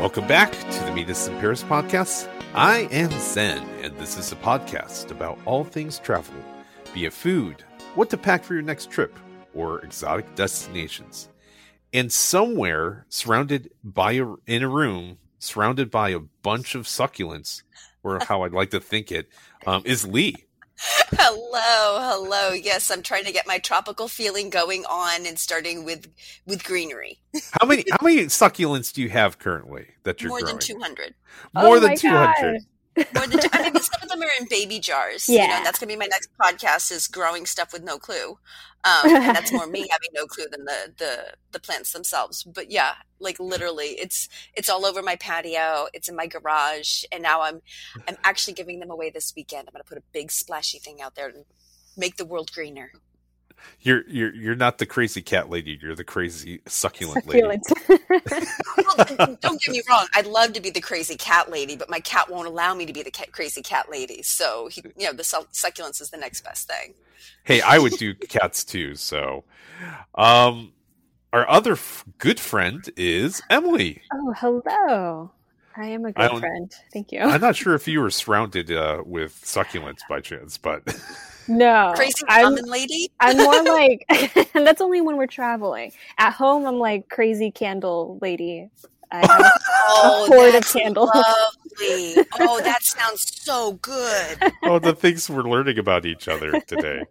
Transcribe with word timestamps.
Welcome 0.00 0.26
back 0.26 0.50
to 0.50 0.84
the 0.84 0.92
Meet 0.92 1.10
Us 1.10 1.28
in 1.28 1.38
Paris 1.40 1.62
podcast. 1.62 2.26
I 2.54 2.88
am 2.90 3.10
Zen, 3.10 3.58
and 3.82 3.94
this 3.98 4.16
is 4.16 4.32
a 4.32 4.36
podcast 4.36 5.10
about 5.10 5.38
all 5.44 5.62
things 5.62 5.98
travel, 5.98 6.34
be 6.94 7.04
it 7.04 7.12
food, 7.12 7.62
what 7.96 8.08
to 8.08 8.16
pack 8.16 8.42
for 8.42 8.54
your 8.54 8.62
next 8.62 8.90
trip, 8.90 9.14
or 9.52 9.80
exotic 9.82 10.34
destinations. 10.36 11.28
And 11.92 12.10
somewhere 12.10 13.04
surrounded 13.10 13.72
by 13.84 14.12
a, 14.12 14.26
in 14.46 14.62
a 14.62 14.70
room, 14.70 15.18
surrounded 15.38 15.90
by 15.90 16.08
a 16.08 16.18
bunch 16.18 16.74
of 16.74 16.86
succulents, 16.86 17.62
or 18.02 18.20
how 18.26 18.44
I'd 18.44 18.54
like 18.54 18.70
to 18.70 18.80
think 18.80 19.12
it, 19.12 19.28
um, 19.66 19.82
is 19.84 20.06
Lee. 20.06 20.46
Hello, 21.12 21.98
hello. 22.00 22.52
Yes, 22.52 22.90
I'm 22.90 23.02
trying 23.02 23.24
to 23.24 23.32
get 23.32 23.46
my 23.46 23.58
tropical 23.58 24.08
feeling 24.08 24.50
going 24.50 24.84
on 24.86 25.26
and 25.26 25.38
starting 25.38 25.84
with 25.84 26.08
with 26.46 26.64
greenery. 26.64 27.20
how 27.60 27.66
many 27.66 27.84
how 27.90 27.98
many 28.02 28.24
succulents 28.26 28.92
do 28.92 29.02
you 29.02 29.10
have 29.10 29.38
currently 29.38 29.86
that 30.04 30.22
you're 30.22 30.30
more 30.30 30.40
growing? 30.40 30.56
than 30.56 30.60
200? 30.60 31.14
More 31.54 31.76
Oh 31.76 31.80
than 31.80 31.90
my 31.90 31.94
200. 31.96 32.62
More 32.96 33.26
than 33.26 33.38
two, 33.40 33.48
I 33.52 33.70
mean, 33.70 33.74
some 33.82 34.02
of 34.02 34.08
them 34.08 34.20
are 34.22 34.28
in 34.40 34.46
baby 34.50 34.78
jars. 34.80 35.28
you 35.28 35.38
know, 35.38 35.44
Yeah. 35.44 35.56
and 35.58 35.66
that's 35.66 35.78
gonna 35.78 35.92
be 35.92 35.96
my 35.96 36.06
next 36.06 36.28
podcast 36.40 36.90
is 36.90 37.06
growing 37.06 37.46
stuff 37.46 37.72
with 37.72 37.82
no 37.82 37.98
clue. 37.98 38.38
Um, 38.82 39.10
and 39.14 39.36
that's 39.36 39.52
more 39.52 39.66
me 39.66 39.86
having 39.90 40.08
no 40.14 40.26
clue 40.26 40.46
than 40.50 40.64
the 40.64 40.92
the 40.96 41.34
the 41.52 41.60
plants 41.60 41.92
themselves. 41.92 42.42
But 42.44 42.70
yeah, 42.70 42.94
like 43.18 43.38
literally, 43.38 43.88
it's 44.00 44.28
it's 44.54 44.68
all 44.68 44.84
over 44.86 45.02
my 45.02 45.16
patio. 45.16 45.86
It's 45.92 46.08
in 46.08 46.16
my 46.16 46.26
garage, 46.26 47.04
and 47.12 47.22
now 47.22 47.42
I'm 47.42 47.60
I'm 48.08 48.16
actually 48.24 48.54
giving 48.54 48.80
them 48.80 48.90
away 48.90 49.10
this 49.10 49.32
weekend. 49.36 49.68
I'm 49.68 49.72
gonna 49.72 49.84
put 49.84 49.98
a 49.98 50.02
big 50.12 50.30
splashy 50.32 50.78
thing 50.78 51.00
out 51.02 51.14
there 51.14 51.28
and 51.28 51.44
make 51.96 52.16
the 52.16 52.24
world 52.24 52.50
greener. 52.52 52.92
You're 53.82 54.02
you're 54.08 54.34
you're 54.34 54.54
not 54.54 54.78
the 54.78 54.86
crazy 54.86 55.22
cat 55.22 55.48
lady. 55.48 55.78
You're 55.80 55.94
the 55.94 56.04
crazy 56.04 56.60
succulent, 56.66 57.26
lady. 57.26 57.42
Well, 58.76 59.36
don't 59.40 59.60
get 59.60 59.70
me 59.70 59.82
wrong. 59.88 60.06
I'd 60.14 60.26
love 60.26 60.52
to 60.54 60.60
be 60.60 60.70
the 60.70 60.80
crazy 60.80 61.16
cat 61.16 61.50
lady, 61.50 61.76
but 61.76 61.88
my 61.88 62.00
cat 62.00 62.30
won't 62.30 62.46
allow 62.46 62.74
me 62.74 62.86
to 62.86 62.92
be 62.92 63.02
the 63.02 63.10
ca- 63.10 63.30
crazy 63.32 63.62
cat 63.62 63.90
lady. 63.90 64.22
So, 64.22 64.68
he, 64.68 64.82
you 64.96 65.06
know, 65.06 65.12
the 65.12 65.24
suc- 65.24 65.52
succulents 65.52 66.00
is 66.00 66.10
the 66.10 66.16
next 66.16 66.42
best 66.42 66.68
thing. 66.68 66.94
Hey, 67.44 67.60
I 67.60 67.78
would 67.78 67.92
do 67.92 68.14
cats 68.28 68.64
too. 68.64 68.94
So, 68.96 69.44
um, 70.14 70.72
our 71.32 71.48
other 71.48 71.72
f- 71.72 72.04
good 72.18 72.40
friend 72.40 72.88
is 72.96 73.40
Emily. 73.50 74.02
oh, 74.12 74.34
hello. 74.36 75.30
I 75.76 75.86
am 75.86 76.04
a 76.04 76.12
good 76.12 76.38
friend. 76.38 76.74
Thank 76.92 77.12
you. 77.12 77.20
I'm 77.20 77.40
not 77.40 77.56
sure 77.56 77.74
if 77.74 77.86
you 77.88 78.00
were 78.00 78.10
surrounded 78.10 78.70
uh, 78.70 79.02
with 79.06 79.40
succulents 79.44 80.00
by 80.08 80.20
chance, 80.20 80.58
but 80.58 80.82
No, 81.48 81.92
Crazy 81.96 82.14
I'm, 82.28 82.54
lady. 82.54 83.10
I'm 83.20 83.36
more 83.36 83.62
like, 83.64 84.04
and 84.54 84.66
that's 84.66 84.80
only 84.80 85.00
when 85.00 85.16
we're 85.16 85.26
traveling. 85.26 85.92
At 86.18 86.32
home, 86.32 86.64
I'm 86.66 86.78
like 86.78 87.08
crazy 87.08 87.50
candle 87.50 88.18
lady. 88.22 88.68
I 89.12 89.18
have 89.26 89.52
Oh, 89.92 90.26
hoard 90.28 90.46
of 90.48 90.52
that's 90.54 90.72
candles. 90.72 91.10
lovely. 91.12 92.24
Oh, 92.38 92.60
that 92.62 92.78
sounds 92.82 93.22
so 93.42 93.72
good. 93.72 94.38
oh, 94.62 94.78
the 94.78 94.94
things 94.94 95.28
we're 95.28 95.42
learning 95.42 95.78
about 95.78 96.06
each 96.06 96.28
other 96.28 96.60
today. 96.60 97.02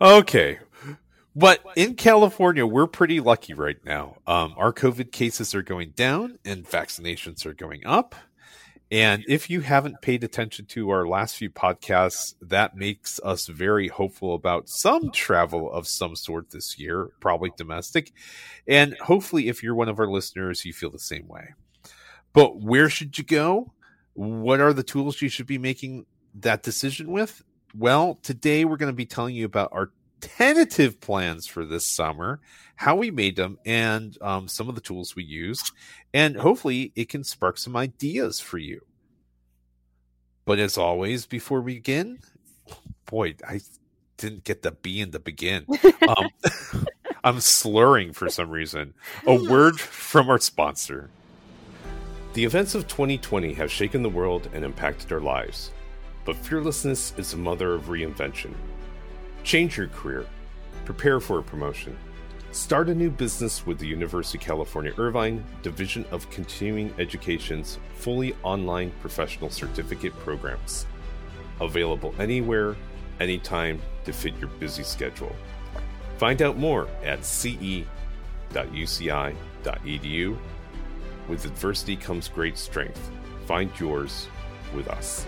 Okay. 0.00 0.58
But 1.34 1.60
in 1.76 1.94
California, 1.94 2.66
we're 2.66 2.86
pretty 2.86 3.20
lucky 3.20 3.54
right 3.54 3.76
now. 3.84 4.16
Um, 4.26 4.54
our 4.56 4.72
COVID 4.72 5.12
cases 5.12 5.54
are 5.54 5.62
going 5.62 5.90
down 5.90 6.38
and 6.44 6.64
vaccinations 6.64 7.46
are 7.46 7.54
going 7.54 7.84
up. 7.86 8.14
And 8.90 9.22
if 9.28 9.50
you 9.50 9.60
haven't 9.60 10.00
paid 10.00 10.24
attention 10.24 10.64
to 10.66 10.88
our 10.90 11.06
last 11.06 11.36
few 11.36 11.50
podcasts, 11.50 12.34
that 12.40 12.74
makes 12.74 13.20
us 13.22 13.46
very 13.46 13.88
hopeful 13.88 14.34
about 14.34 14.68
some 14.68 15.10
travel 15.10 15.70
of 15.70 15.86
some 15.86 16.16
sort 16.16 16.50
this 16.50 16.78
year, 16.78 17.10
probably 17.20 17.52
domestic. 17.56 18.12
And 18.66 18.96
hopefully, 18.96 19.48
if 19.48 19.62
you're 19.62 19.74
one 19.74 19.90
of 19.90 19.98
our 19.98 20.08
listeners, 20.08 20.64
you 20.64 20.72
feel 20.72 20.90
the 20.90 20.98
same 20.98 21.28
way. 21.28 21.54
But 22.32 22.60
where 22.60 22.88
should 22.88 23.18
you 23.18 23.24
go? 23.24 23.72
What 24.14 24.60
are 24.60 24.72
the 24.72 24.82
tools 24.82 25.20
you 25.20 25.28
should 25.28 25.46
be 25.46 25.58
making 25.58 26.06
that 26.36 26.62
decision 26.62 27.12
with? 27.12 27.42
Well, 27.74 28.18
today 28.22 28.64
we're 28.64 28.78
going 28.78 28.92
to 28.92 28.96
be 28.96 29.06
telling 29.06 29.34
you 29.34 29.44
about 29.44 29.68
our 29.72 29.90
tentative 30.20 31.00
plans 31.00 31.46
for 31.46 31.64
this 31.64 31.86
summer, 31.86 32.40
how 32.76 32.96
we 32.96 33.10
made 33.10 33.36
them, 33.36 33.58
and 33.64 34.16
um, 34.22 34.48
some 34.48 34.68
of 34.68 34.74
the 34.74 34.80
tools 34.80 35.16
we 35.16 35.24
used. 35.24 35.72
And 36.14 36.36
hopefully, 36.36 36.92
it 36.94 37.08
can 37.08 37.24
spark 37.24 37.58
some 37.58 37.76
ideas 37.76 38.40
for 38.40 38.58
you. 38.58 38.80
But 40.44 40.58
as 40.58 40.78
always, 40.78 41.26
before 41.26 41.60
we 41.60 41.74
begin, 41.74 42.20
boy, 43.06 43.34
I 43.46 43.60
didn't 44.16 44.44
get 44.44 44.62
the 44.62 44.72
B 44.72 45.00
in 45.00 45.10
the 45.10 45.18
begin. 45.18 45.66
Um, 46.06 46.28
I'm 47.24 47.40
slurring 47.40 48.12
for 48.12 48.28
some 48.28 48.50
reason. 48.50 48.94
A 49.26 49.34
word 49.50 49.78
from 49.80 50.30
our 50.30 50.38
sponsor. 50.38 51.10
The 52.34 52.44
events 52.44 52.74
of 52.74 52.86
2020 52.86 53.54
have 53.54 53.70
shaken 53.70 54.02
the 54.02 54.08
world 54.08 54.48
and 54.52 54.64
impacted 54.64 55.12
our 55.12 55.20
lives, 55.20 55.70
but 56.24 56.36
fearlessness 56.36 57.12
is 57.16 57.32
the 57.32 57.36
mother 57.36 57.74
of 57.74 57.84
reinvention. 57.84 58.54
Change 59.48 59.78
your 59.78 59.88
career, 59.88 60.26
prepare 60.84 61.20
for 61.20 61.38
a 61.38 61.42
promotion, 61.42 61.96
start 62.52 62.90
a 62.90 62.94
new 62.94 63.08
business 63.08 63.64
with 63.64 63.78
the 63.78 63.86
University 63.86 64.36
of 64.36 64.44
California 64.44 64.92
Irvine 64.98 65.42
Division 65.62 66.04
of 66.10 66.28
Continuing 66.28 66.92
Education's 66.98 67.78
fully 67.94 68.36
online 68.42 68.92
professional 69.00 69.48
certificate 69.48 70.12
programs. 70.18 70.84
Available 71.62 72.14
anywhere, 72.18 72.76
anytime 73.20 73.80
to 74.04 74.12
fit 74.12 74.36
your 74.36 74.50
busy 74.50 74.82
schedule. 74.82 75.34
Find 76.18 76.42
out 76.42 76.58
more 76.58 76.86
at 77.02 77.24
ce.uci.edu. 77.24 77.86
With 81.26 81.44
adversity 81.46 81.96
comes 81.96 82.28
great 82.28 82.58
strength. 82.58 83.10
Find 83.46 83.70
yours 83.80 84.28
with 84.74 84.88
us. 84.88 85.26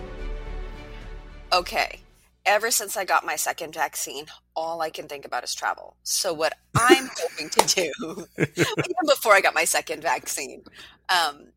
Okay. 1.51 2.00
Ever 2.45 2.71
since 2.71 2.97
I 2.97 3.05
got 3.05 3.25
my 3.25 3.35
second 3.35 3.73
vaccine, 3.73 4.25
all 4.55 4.81
I 4.81 4.89
can 4.89 5.07
think 5.07 5.25
about 5.25 5.43
is 5.43 5.53
travel. 5.53 5.95
So, 6.03 6.33
what 6.33 6.53
I'm 6.75 7.09
hoping 7.19 7.49
to 7.49 7.67
do, 7.67 8.25
even 8.37 9.07
before 9.07 9.33
I 9.33 9.41
got 9.41 9.53
my 9.53 9.65
second 9.65 10.01
vaccine, 10.01 10.63
um, 11.09 11.47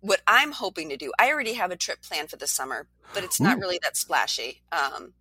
what 0.00 0.20
I'm 0.26 0.52
hoping 0.52 0.88
to 0.90 0.96
do, 0.96 1.12
I 1.18 1.30
already 1.32 1.54
have 1.54 1.70
a 1.70 1.76
trip 1.76 2.02
planned 2.02 2.30
for 2.30 2.36
the 2.36 2.46
summer, 2.46 2.86
but 3.14 3.24
it's 3.24 3.40
not 3.40 3.58
Ooh. 3.58 3.60
really 3.60 3.80
that 3.82 3.96
splashy. 3.96 4.62
Um, 4.70 5.12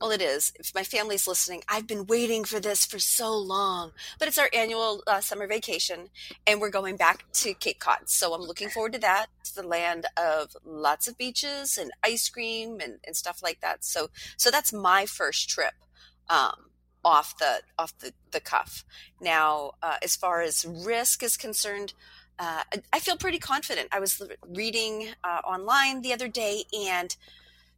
well, 0.00 0.10
it 0.10 0.20
is. 0.20 0.52
If 0.58 0.74
my 0.74 0.82
family's 0.82 1.26
listening, 1.26 1.62
I've 1.68 1.86
been 1.86 2.06
waiting 2.06 2.44
for 2.44 2.60
this 2.60 2.84
for 2.84 2.98
so 2.98 3.36
long. 3.36 3.92
But 4.18 4.28
it's 4.28 4.38
our 4.38 4.50
annual 4.52 5.02
uh, 5.06 5.20
summer 5.20 5.46
vacation, 5.46 6.08
and 6.46 6.60
we're 6.60 6.70
going 6.70 6.96
back 6.96 7.24
to 7.34 7.54
Cape 7.54 7.78
Cod. 7.78 8.08
So 8.08 8.34
I'm 8.34 8.42
looking 8.42 8.68
forward 8.68 8.92
to 8.94 8.98
that, 9.00 9.26
to 9.44 9.54
the 9.54 9.66
land 9.66 10.06
of 10.16 10.56
lots 10.64 11.08
of 11.08 11.16
beaches 11.16 11.78
and 11.78 11.90
ice 12.02 12.28
cream 12.28 12.80
and, 12.82 12.98
and 13.06 13.16
stuff 13.16 13.42
like 13.42 13.60
that. 13.60 13.84
So, 13.84 14.10
so 14.36 14.50
that's 14.50 14.72
my 14.72 15.06
first 15.06 15.48
trip 15.48 15.74
um, 16.28 16.70
off 17.04 17.38
the 17.38 17.60
off 17.78 17.96
the, 17.98 18.12
the 18.32 18.40
cuff. 18.40 18.84
Now, 19.20 19.72
uh, 19.82 19.96
as 20.02 20.16
far 20.16 20.42
as 20.42 20.64
risk 20.64 21.22
is 21.22 21.36
concerned, 21.36 21.94
uh, 22.38 22.62
I- 22.92 23.00
feel 23.00 23.16
pretty 23.16 23.38
confident. 23.38 23.88
I 23.92 24.00
was 24.00 24.20
reading 24.46 25.10
uh, 25.22 25.40
online 25.46 26.02
the 26.02 26.12
other 26.12 26.28
day, 26.28 26.64
and 26.76 27.16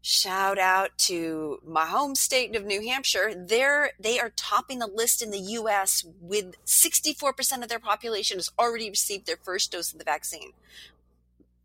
shout 0.08 0.58
out 0.58 0.96
to 0.96 1.60
my 1.66 1.84
home 1.84 2.14
state 2.14 2.56
of 2.56 2.64
New 2.64 2.80
Hampshire. 2.80 3.34
They're 3.36 3.90
they 4.00 4.18
are 4.18 4.30
topping 4.30 4.78
the 4.78 4.86
list 4.86 5.20
in 5.20 5.30
the 5.30 5.38
U.S. 5.38 6.02
with 6.18 6.54
64% 6.64 7.62
of 7.62 7.68
their 7.68 7.78
population 7.78 8.38
has 8.38 8.50
already 8.58 8.88
received 8.88 9.26
their 9.26 9.36
first 9.36 9.70
dose 9.70 9.92
of 9.92 9.98
the 9.98 10.06
vaccine. 10.06 10.52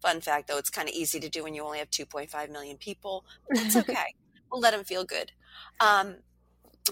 Fun 0.01 0.19
fact, 0.19 0.49
though, 0.49 0.57
it's 0.57 0.69
kind 0.69 0.89
of 0.89 0.93
easy 0.93 1.21
to 1.21 1.29
do 1.29 1.43
when 1.43 1.53
you 1.53 1.63
only 1.63 1.79
have 1.79 1.89
2.5 1.89 2.51
million 2.51 2.75
people. 2.75 3.23
But 3.47 3.59
that's 3.59 3.75
okay. 3.77 4.13
we'll 4.51 4.59
let 4.59 4.71
them 4.71 4.83
feel 4.83 5.05
good. 5.05 5.31
Um, 5.79 6.15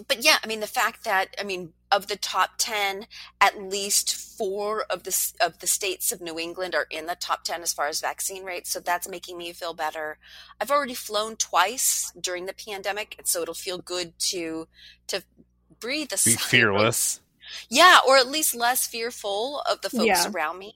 but 0.07 0.23
yeah, 0.23 0.37
I 0.43 0.47
mean, 0.47 0.59
the 0.61 0.67
fact 0.67 1.03
that 1.03 1.35
I 1.39 1.43
mean, 1.43 1.73
of 1.91 2.07
the 2.07 2.15
top 2.15 2.51
10, 2.57 3.07
at 3.41 3.61
least 3.61 4.15
four 4.15 4.85
of 4.89 5.03
the 5.03 5.33
of 5.41 5.59
the 5.59 5.67
states 5.67 6.11
of 6.11 6.21
New 6.21 6.39
England 6.39 6.73
are 6.75 6.87
in 6.89 7.05
the 7.07 7.15
top 7.15 7.43
10 7.43 7.61
as 7.61 7.73
far 7.73 7.87
as 7.87 7.99
vaccine 7.99 8.43
rates. 8.43 8.71
So 8.71 8.79
that's 8.79 9.07
making 9.09 9.37
me 9.37 9.51
feel 9.53 9.73
better. 9.73 10.17
I've 10.59 10.71
already 10.71 10.93
flown 10.93 11.35
twice 11.35 12.11
during 12.19 12.45
the 12.45 12.53
pandemic, 12.53 13.15
and 13.17 13.27
so 13.27 13.41
it'll 13.41 13.53
feel 13.53 13.77
good 13.79 14.17
to 14.31 14.67
to 15.07 15.23
breathe 15.79 16.09
a 16.13 16.15
Be 16.15 16.31
sigh 16.31 16.31
of 16.33 16.41
fearless. 16.41 17.19
yeah, 17.69 17.99
or 18.07 18.17
at 18.17 18.27
least 18.27 18.55
less 18.55 18.87
fearful 18.87 19.61
of 19.69 19.81
the 19.81 19.89
folks 19.89 20.05
Yeah. 20.05 20.31
around 20.31 20.59
me. 20.59 20.75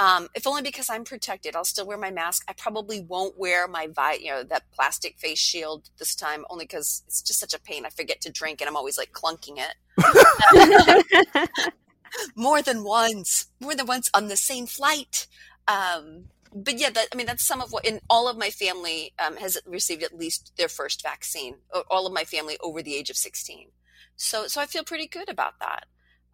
Um, 0.00 0.28
if 0.34 0.46
only 0.46 0.62
because 0.62 0.88
I'm 0.88 1.04
protected, 1.04 1.54
I'll 1.54 1.62
still 1.62 1.86
wear 1.86 1.98
my 1.98 2.10
mask. 2.10 2.44
I 2.48 2.54
probably 2.54 3.00
won't 3.02 3.38
wear 3.38 3.68
my 3.68 3.86
vi- 3.86 4.20
you 4.22 4.30
know, 4.30 4.42
that 4.44 4.62
plastic 4.72 5.18
face 5.18 5.38
shield 5.38 5.90
this 5.98 6.14
time, 6.14 6.46
only 6.48 6.64
because 6.64 7.02
it's 7.06 7.20
just 7.20 7.38
such 7.38 7.52
a 7.52 7.60
pain. 7.60 7.84
I 7.84 7.90
forget 7.90 8.22
to 8.22 8.32
drink, 8.32 8.62
and 8.62 8.68
I'm 8.68 8.76
always 8.76 8.96
like 8.96 9.12
clunking 9.12 9.58
it 9.58 9.74
more 12.34 12.62
than 12.62 12.82
once, 12.82 13.48
more 13.60 13.74
than 13.74 13.84
once 13.84 14.10
on 14.14 14.28
the 14.28 14.38
same 14.38 14.66
flight. 14.66 15.26
Um, 15.68 16.24
but 16.54 16.78
yeah, 16.78 16.88
that, 16.88 17.08
I 17.12 17.16
mean, 17.16 17.26
that's 17.26 17.46
some 17.46 17.60
of 17.60 17.70
what, 17.70 17.84
in 17.84 18.00
all 18.08 18.26
of 18.26 18.38
my 18.38 18.48
family 18.48 19.12
um, 19.24 19.36
has 19.36 19.58
received 19.66 20.02
at 20.02 20.16
least 20.16 20.52
their 20.56 20.68
first 20.68 21.02
vaccine. 21.02 21.56
All 21.90 22.06
of 22.06 22.12
my 22.14 22.24
family 22.24 22.56
over 22.62 22.82
the 22.82 22.96
age 22.96 23.10
of 23.10 23.16
16. 23.16 23.68
So, 24.16 24.46
so 24.46 24.62
I 24.62 24.66
feel 24.66 24.82
pretty 24.82 25.06
good 25.06 25.28
about 25.28 25.60
that. 25.60 25.84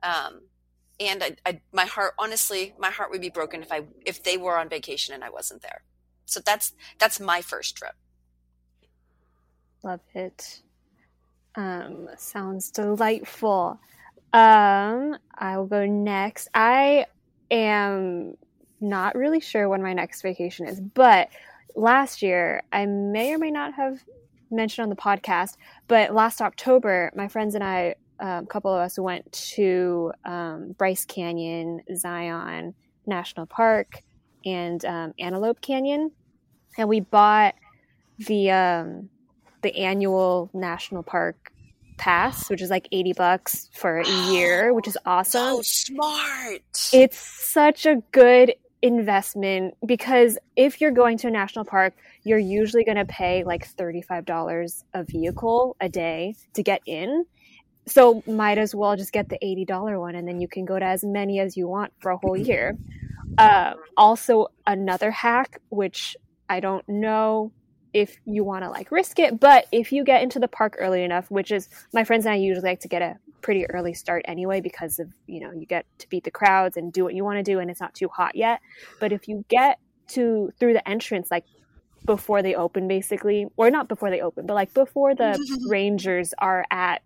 Um, 0.05 0.43
and 0.99 1.23
I, 1.23 1.37
I, 1.45 1.61
my 1.73 1.85
heart 1.85 2.15
honestly 2.19 2.75
my 2.79 2.91
heart 2.91 3.11
would 3.11 3.21
be 3.21 3.29
broken 3.29 3.63
if 3.63 3.71
i 3.71 3.83
if 4.05 4.23
they 4.23 4.37
were 4.37 4.59
on 4.59 4.69
vacation 4.69 5.15
and 5.15 5.23
i 5.25 5.31
wasn't 5.31 5.63
there. 5.63 5.83
So 6.25 6.41
that's 6.41 6.73
that's 6.99 7.21
my 7.21 7.41
first 7.41 7.77
trip. 7.77 7.95
Love 9.83 10.01
it. 10.15 10.63
Um 11.55 12.09
sounds 12.17 12.71
delightful. 12.71 13.79
Um 14.33 15.17
i 15.35 15.57
will 15.57 15.67
go 15.67 15.87
next. 15.87 16.49
I 16.55 17.07
am 17.51 18.37
not 18.81 19.15
really 19.15 19.41
sure 19.41 19.69
when 19.69 19.83
my 19.83 19.93
next 19.93 20.23
vacation 20.23 20.67
is 20.67 20.81
but 20.81 21.29
last 21.75 22.23
year 22.23 22.63
i 22.73 22.85
may 22.87 23.33
or 23.33 23.39
may 23.39 23.51
not 23.51 23.75
have 23.75 24.03
mentioned 24.51 24.83
on 24.83 24.91
the 24.91 24.97
podcast 24.97 25.57
but 25.89 26.15
last 26.15 26.41
october 26.41 27.11
my 27.15 27.29
friends 27.29 27.55
and 27.55 27.65
i 27.65 27.95
a 28.19 28.45
couple 28.49 28.73
of 28.73 28.81
us 28.81 28.99
went 28.99 29.31
to 29.33 30.13
um, 30.25 30.75
Bryce 30.79 31.05
Canyon, 31.05 31.81
Zion 31.95 32.75
National 33.07 33.47
Park, 33.47 34.03
and 34.45 34.85
um, 34.85 35.13
Antelope 35.19 35.61
Canyon, 35.61 36.11
and 36.79 36.89
we 36.89 37.01
bought 37.01 37.55
the 38.19 38.51
um, 38.51 39.09
the 39.63 39.77
annual 39.77 40.51
national 40.55 41.03
park 41.03 41.53
pass, 41.97 42.49
which 42.49 42.63
is 42.63 42.71
like 42.71 42.89
eighty 42.93 43.13
bucks 43.13 43.69
for 43.73 43.99
a 43.99 44.09
year, 44.31 44.73
which 44.73 44.89
is 44.89 44.97
awesome. 45.05 45.57
So 45.57 45.63
smart! 45.63 46.63
It's 46.93 47.19
such 47.19 47.87
a 47.87 48.03
good 48.13 48.55
investment 48.83 49.75
because 49.85 50.39
if 50.55 50.81
you're 50.81 50.91
going 50.91 51.19
to 51.19 51.29
a 51.29 51.31
national 51.31 51.65
park, 51.65 51.95
you're 52.25 52.39
usually 52.39 52.85
going 52.85 52.97
to 52.97 53.05
pay 53.05 53.43
like 53.45 53.67
$35 53.77 54.85
a 54.95 55.05
vehicle 55.05 55.77
a 55.81 55.89
day 55.89 56.35
to 56.55 56.63
get 56.63 56.83
in 56.87 57.25
so 57.87 58.23
might 58.27 58.59
as 58.59 58.75
well 58.75 58.97
just 58.97 59.13
get 59.13 59.29
the 59.29 59.39
$80 59.43 60.01
one 60.01 60.15
and 60.15 60.27
then 60.27 60.41
you 60.41 60.49
can 60.49 60.65
go 60.65 60.79
to 60.79 60.85
as 60.85 61.05
many 61.05 61.41
as 61.41 61.57
you 61.57 61.69
want 61.69 61.93
for 62.01 62.11
a 62.11 62.17
whole 62.17 62.37
year. 62.37 62.77
Uh, 63.39 63.75
also 63.97 64.47
another 64.67 65.11
hack 65.11 65.61
which 65.69 66.17
i 66.49 66.59
don't 66.61 66.89
know 66.89 67.51
if 67.93 68.17
you 68.25 68.45
want 68.45 68.63
to 68.65 68.71
like 68.71 68.91
risk 68.91 69.19
it 69.19 69.39
but 69.39 69.67
if 69.73 69.93
you 69.93 70.05
get 70.05 70.23
into 70.23 70.39
the 70.39 70.49
park 70.49 70.77
early 70.79 71.03
enough 71.03 71.31
which 71.31 71.51
is 71.51 71.69
my 71.93 72.05
friends 72.05 72.25
and 72.25 72.33
i 72.33 72.37
usually 72.37 72.67
like 72.67 72.81
to 72.81 72.89
get 72.89 73.03
a 73.03 73.17
pretty 73.47 73.65
early 73.71 73.95
start 73.95 74.25
anyway 74.27 74.61
because 74.61 74.99
of 74.99 75.09
you 75.29 75.39
know 75.39 75.53
you 75.53 75.67
get 75.67 75.87
to 75.99 76.09
beat 76.09 76.25
the 76.25 76.31
crowds 76.33 76.77
and 76.77 76.93
do 76.93 77.05
what 77.05 77.15
you 77.15 77.25
want 77.25 77.37
to 77.37 77.45
do 77.45 77.61
and 77.61 77.71
it's 77.71 77.81
not 77.81 77.95
too 77.95 78.09
hot 78.09 78.35
yet. 78.35 78.61
But 78.99 79.13
if 79.13 79.29
you 79.29 79.45
get 79.49 79.79
to 80.09 80.51
through 80.59 80.73
the 80.73 80.89
entrance 80.89 81.31
like 81.31 81.45
before 82.05 82.43
they 82.43 82.57
open 82.57 82.89
basically 82.89 83.47
or 83.57 83.71
not 83.71 83.87
before 83.87 84.11
they 84.11 84.21
open 84.21 84.47
but 84.47 84.55
like 84.55 84.75
before 84.75 85.15
the 85.15 85.39
rangers 85.69 86.35
are 86.39 86.65
at 86.73 87.03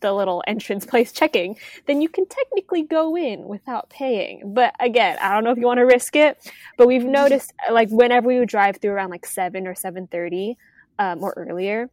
the 0.00 0.12
little 0.12 0.42
entrance 0.46 0.84
place 0.86 1.12
checking, 1.12 1.56
then 1.86 2.00
you 2.00 2.08
can 2.08 2.26
technically 2.26 2.82
go 2.82 3.16
in 3.16 3.44
without 3.44 3.90
paying. 3.90 4.54
But 4.54 4.74
again, 4.80 5.18
I 5.20 5.32
don't 5.32 5.44
know 5.44 5.50
if 5.50 5.58
you 5.58 5.66
want 5.66 5.78
to 5.78 5.86
risk 5.86 6.16
it, 6.16 6.38
but 6.76 6.86
we've 6.86 7.02
mm-hmm. 7.02 7.12
noticed 7.12 7.52
like 7.70 7.88
whenever 7.90 8.28
we 8.28 8.38
would 8.38 8.48
drive 8.48 8.78
through 8.78 8.92
around 8.92 9.10
like 9.10 9.26
seven 9.26 9.66
or 9.66 9.74
seven 9.74 10.06
thirty 10.06 10.56
um, 10.98 11.22
or 11.22 11.32
earlier, 11.36 11.90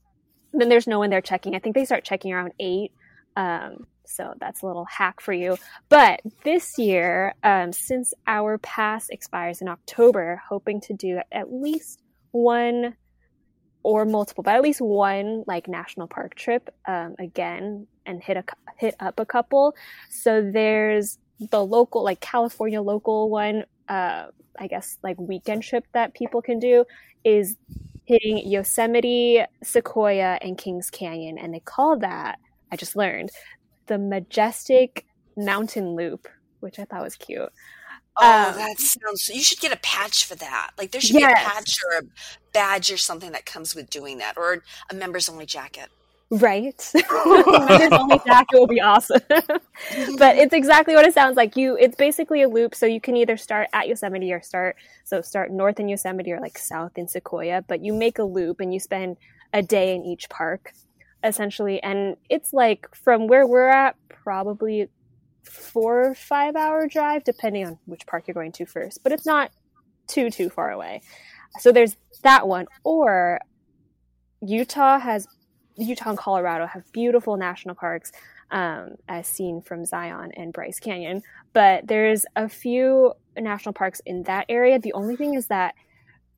then 0.54 0.70
there's 0.70 0.88
no 0.88 1.00
one 1.00 1.10
there 1.10 1.22
checking. 1.22 1.56
I 1.56 1.60
think 1.60 1.76
they 1.76 1.86
start 1.86 2.04
checking 2.04 2.34
around 2.34 2.54
eight. 2.60 2.92
Um, 3.36 3.88
so 4.06 4.34
that's 4.40 4.62
a 4.62 4.68
little 4.68 4.86
hack 4.86 5.20
for 5.20 5.34
you. 5.34 5.58
But 5.90 6.22
this 6.44 6.78
year, 6.78 7.34
um, 7.44 7.74
since 7.74 8.14
our 8.28 8.58
pass 8.60 9.10
expires 9.10 9.62
in 9.62 9.68
October, 9.68 10.42
hoping 10.48 10.80
to 10.82 10.94
do 10.94 11.20
at 11.32 11.52
least 11.52 12.02
one 12.32 12.96
or 13.86 14.04
multiple, 14.04 14.42
but 14.42 14.56
at 14.56 14.64
least 14.64 14.82
one 14.82 15.44
like 15.46 15.68
national 15.68 16.08
park 16.08 16.34
trip 16.34 16.74
um, 16.88 17.14
again 17.20 17.86
and 18.08 18.22
hit 18.22 18.36
a 18.36 18.44
hit 18.78 18.96
up 19.00 19.20
a 19.20 19.26
couple. 19.26 19.76
So 20.10 20.42
there's 20.42 21.20
the 21.52 21.64
local 21.64 22.04
like 22.04 22.20
California 22.20 22.82
local 22.82 23.30
one. 23.30 23.66
Uh, 23.88 24.26
I 24.58 24.66
guess 24.68 24.98
like 25.04 25.18
weekend 25.20 25.62
trip 25.62 25.86
that 25.94 26.16
people 26.16 26.42
can 26.42 26.58
do 26.58 26.86
is 27.24 27.58
hitting 28.06 28.40
Yosemite, 28.40 29.44
Sequoia, 29.64 30.40
and 30.42 30.58
Kings 30.58 30.90
Canyon, 30.90 31.38
and 31.38 31.54
they 31.54 31.60
call 31.60 32.00
that 32.00 32.40
I 32.72 32.78
just 32.78 32.96
learned 32.96 33.30
the 33.86 34.00
Majestic 34.00 35.06
Mountain 35.38 35.96
Loop, 35.96 36.28
which 36.60 36.80
I 36.80 36.86
thought 36.86 37.04
was 37.04 37.16
cute. 37.16 37.50
Oh, 38.18 38.50
um, 38.50 38.56
that 38.56 38.80
sounds. 38.80 39.30
You 39.30 39.42
should 39.42 39.60
get 39.60 39.74
a 39.74 39.78
patch 39.78 40.26
for 40.26 40.36
that. 40.36 40.72
Like 40.78 40.92
there 40.92 41.02
should 41.02 41.20
yes. 41.20 41.34
be 41.34 41.42
a 41.42 41.46
patch 41.46 41.78
or 41.84 42.00
a 42.00 42.04
badge 42.54 42.92
or 42.92 42.98
something 42.98 43.32
that 43.34 43.46
comes 43.46 43.76
with 43.76 43.90
doing 43.90 44.20
that, 44.20 44.38
or 44.38 44.64
a 44.90 44.96
members 44.96 45.28
only 45.28 45.46
jacket. 45.46 45.90
Right, 46.32 46.92
members 47.26 47.92
only 47.92 48.20
jacket 48.26 48.60
will 48.60 48.68
be 48.68 48.82
awesome. 48.82 49.22
but 49.30 50.38
it's 50.38 50.54
exactly 50.54 50.96
what 50.96 51.06
it 51.06 51.14
sounds 51.14 51.36
like. 51.36 51.56
You, 51.56 51.78
it's 51.78 51.96
basically 51.96 52.42
a 52.42 52.50
loop, 52.50 52.74
so 52.74 52.86
you 52.86 53.00
can 53.00 53.16
either 53.16 53.38
start 53.38 53.68
at 53.74 53.88
Yosemite 53.88 54.32
or 54.34 54.42
start 54.42 54.78
so 55.04 55.22
start 55.22 55.52
north 55.52 55.80
in 55.80 55.88
Yosemite 55.88 56.32
or 56.32 56.40
like 56.40 56.58
south 56.58 56.98
in 56.98 57.08
Sequoia. 57.08 57.64
But 57.68 57.84
you 57.84 57.94
make 57.94 58.18
a 58.18 58.24
loop 58.24 58.60
and 58.60 58.74
you 58.74 58.80
spend 58.80 59.18
a 59.54 59.62
day 59.62 59.94
in 59.94 60.04
each 60.04 60.28
park, 60.30 60.72
essentially, 61.24 61.84
and 61.84 62.18
it's 62.30 62.54
like 62.54 62.88
from 62.96 63.28
where 63.28 63.46
we're 63.46 63.68
at, 63.68 63.96
probably 64.08 64.90
four 65.46 66.10
or 66.10 66.16
five 66.16 66.56
hour 66.56 66.88
drive, 66.88 67.24
depending 67.24 67.66
on 67.66 67.80
which 67.86 68.06
park 68.06 68.28
you're 68.28 68.34
going 68.34 68.52
to 68.54 68.66
first, 68.66 69.04
but 69.04 69.12
it's 69.12 69.26
not 69.26 69.52
too, 70.08 70.30
too 70.30 70.50
far 70.50 70.72
away. 70.72 71.02
So 71.60 71.72
there's 71.72 71.96
that 72.24 72.48
one. 72.48 72.68
Or 72.84 73.40
Utah 74.42 75.00
has, 75.00 75.28
Utah 75.76 76.10
and 76.10 76.18
Colorado 76.18 76.68
have 76.68 76.84
beautiful 76.92 77.38
national 77.38 77.76
parks, 77.76 78.12
um, 78.52 78.96
as 79.08 79.28
seen 79.28 79.62
from 79.62 79.86
Zion 79.86 80.32
and 80.36 80.54
Bryce 80.54 80.80
Canyon. 80.80 81.24
But 81.54 81.88
there's 81.88 82.26
a 82.36 82.48
few 82.50 83.14
national 83.38 83.74
parks 83.74 84.02
in 84.06 84.24
that 84.24 84.46
area. 84.50 84.80
The 84.80 84.94
only 84.94 85.16
thing 85.16 85.36
is 85.36 85.48
that 85.48 85.76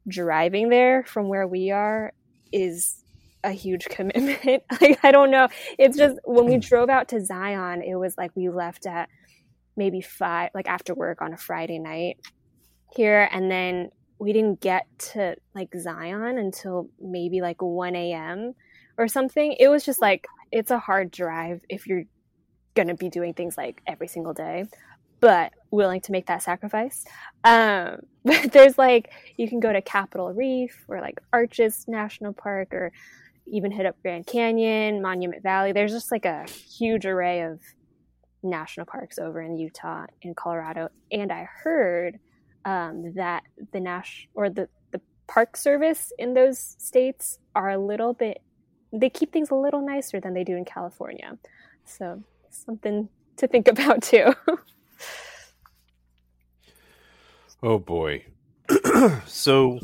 driving 0.07 0.69
there 0.69 1.03
from 1.03 1.27
where 1.27 1.47
we 1.47 1.71
are 1.71 2.13
is 2.51 3.03
a 3.43 3.51
huge 3.51 3.85
commitment. 3.89 4.63
like 4.81 4.99
I 5.03 5.11
don't 5.11 5.31
know. 5.31 5.47
It's 5.77 5.97
just 5.97 6.19
when 6.23 6.45
we 6.45 6.57
drove 6.57 6.89
out 6.89 7.09
to 7.09 7.23
Zion, 7.23 7.81
it 7.81 7.95
was 7.95 8.17
like 8.17 8.31
we 8.35 8.49
left 8.49 8.85
at 8.85 9.09
maybe 9.75 10.01
five, 10.01 10.51
like 10.53 10.67
after 10.67 10.93
work 10.93 11.21
on 11.21 11.33
a 11.33 11.37
Friday 11.37 11.79
night 11.79 12.17
here, 12.95 13.29
and 13.31 13.51
then 13.51 13.89
we 14.19 14.33
didn't 14.33 14.61
get 14.61 14.87
to 14.97 15.35
like 15.53 15.69
Zion 15.79 16.37
until 16.37 16.89
maybe 16.99 17.41
like 17.41 17.61
1 17.61 17.95
a.m. 17.95 18.53
or 18.97 19.07
something. 19.07 19.55
It 19.59 19.67
was 19.67 19.85
just 19.85 20.01
like 20.01 20.25
it's 20.51 20.71
a 20.71 20.79
hard 20.79 21.11
drive 21.11 21.61
if 21.69 21.85
you're 21.87 22.03
gonna 22.73 22.95
be 22.95 23.09
doing 23.09 23.33
things 23.33 23.57
like 23.57 23.81
every 23.87 24.07
single 24.07 24.33
day 24.33 24.65
but 25.19 25.53
willing 25.71 26.01
to 26.01 26.11
make 26.11 26.27
that 26.27 26.43
sacrifice. 26.43 27.05
Um, 27.43 27.99
but 28.25 28.51
there's 28.51 28.77
like 28.77 29.11
you 29.37 29.47
can 29.47 29.59
go 29.59 29.71
to 29.71 29.81
Capitol 29.81 30.33
Reef 30.33 30.85
or 30.87 31.01
like 31.01 31.19
Arches 31.31 31.85
National 31.87 32.33
Park 32.33 32.73
or 32.73 32.91
even 33.51 33.71
hit 33.71 33.85
up 33.85 33.95
Grand 34.01 34.27
Canyon, 34.27 35.01
Monument 35.01 35.43
Valley. 35.43 35.71
There's 35.71 35.91
just 35.91 36.11
like 36.11 36.25
a 36.25 36.45
huge 36.49 37.05
array 37.05 37.41
of 37.41 37.59
national 38.43 38.85
parks 38.85 39.19
over 39.19 39.41
in 39.41 39.57
Utah 39.57 40.05
and 40.23 40.35
Colorado. 40.35 40.89
And 41.11 41.31
I 41.31 41.47
heard 41.63 42.19
um, 42.65 43.13
that 43.15 43.43
the 43.71 43.79
Nash 43.79 44.27
or 44.33 44.49
the, 44.49 44.67
the 44.91 45.01
park 45.27 45.57
service 45.57 46.11
in 46.17 46.33
those 46.33 46.75
states 46.77 47.39
are 47.55 47.69
a 47.69 47.77
little 47.77 48.13
bit, 48.13 48.41
they 48.91 49.09
keep 49.09 49.31
things 49.31 49.51
a 49.51 49.55
little 49.55 49.85
nicer 49.85 50.19
than 50.19 50.33
they 50.33 50.43
do 50.43 50.55
in 50.55 50.65
California. 50.65 51.37
So 51.85 52.23
something 52.49 53.09
to 53.37 53.47
think 53.47 53.67
about 53.69 54.03
too. 54.03 54.33
oh 57.63 57.79
boy. 57.79 58.25
so 59.25 59.79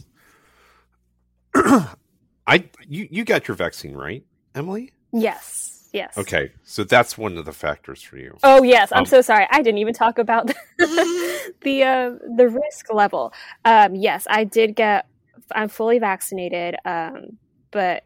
I 2.47 2.69
you 2.87 3.07
you 3.09 3.23
got 3.23 3.47
your 3.47 3.55
vaccine 3.55 3.95
right, 3.95 4.23
Emily? 4.55 4.91
Yes. 5.11 5.89
Yes. 5.93 6.17
Okay, 6.17 6.51
so 6.63 6.83
that's 6.83 7.19
one 7.19 7.37
of 7.37 7.45
the 7.45 7.53
factors 7.53 8.01
for 8.01 8.17
you. 8.17 8.35
Oh 8.43 8.63
yes, 8.63 8.91
I'm 8.91 9.01
um, 9.01 9.05
so 9.05 9.21
sorry. 9.21 9.47
I 9.51 9.61
didn't 9.61 9.77
even 9.77 9.93
talk 9.93 10.17
about 10.17 10.47
the 10.77 11.53
the, 11.61 11.83
uh, 11.83 12.11
the 12.35 12.49
risk 12.49 12.91
level. 12.91 13.31
Um, 13.63 13.93
yes, 13.93 14.25
I 14.27 14.43
did 14.43 14.75
get. 14.75 15.07
I'm 15.55 15.69
fully 15.69 15.99
vaccinated, 15.99 16.75
um, 16.83 17.37
but 17.69 18.03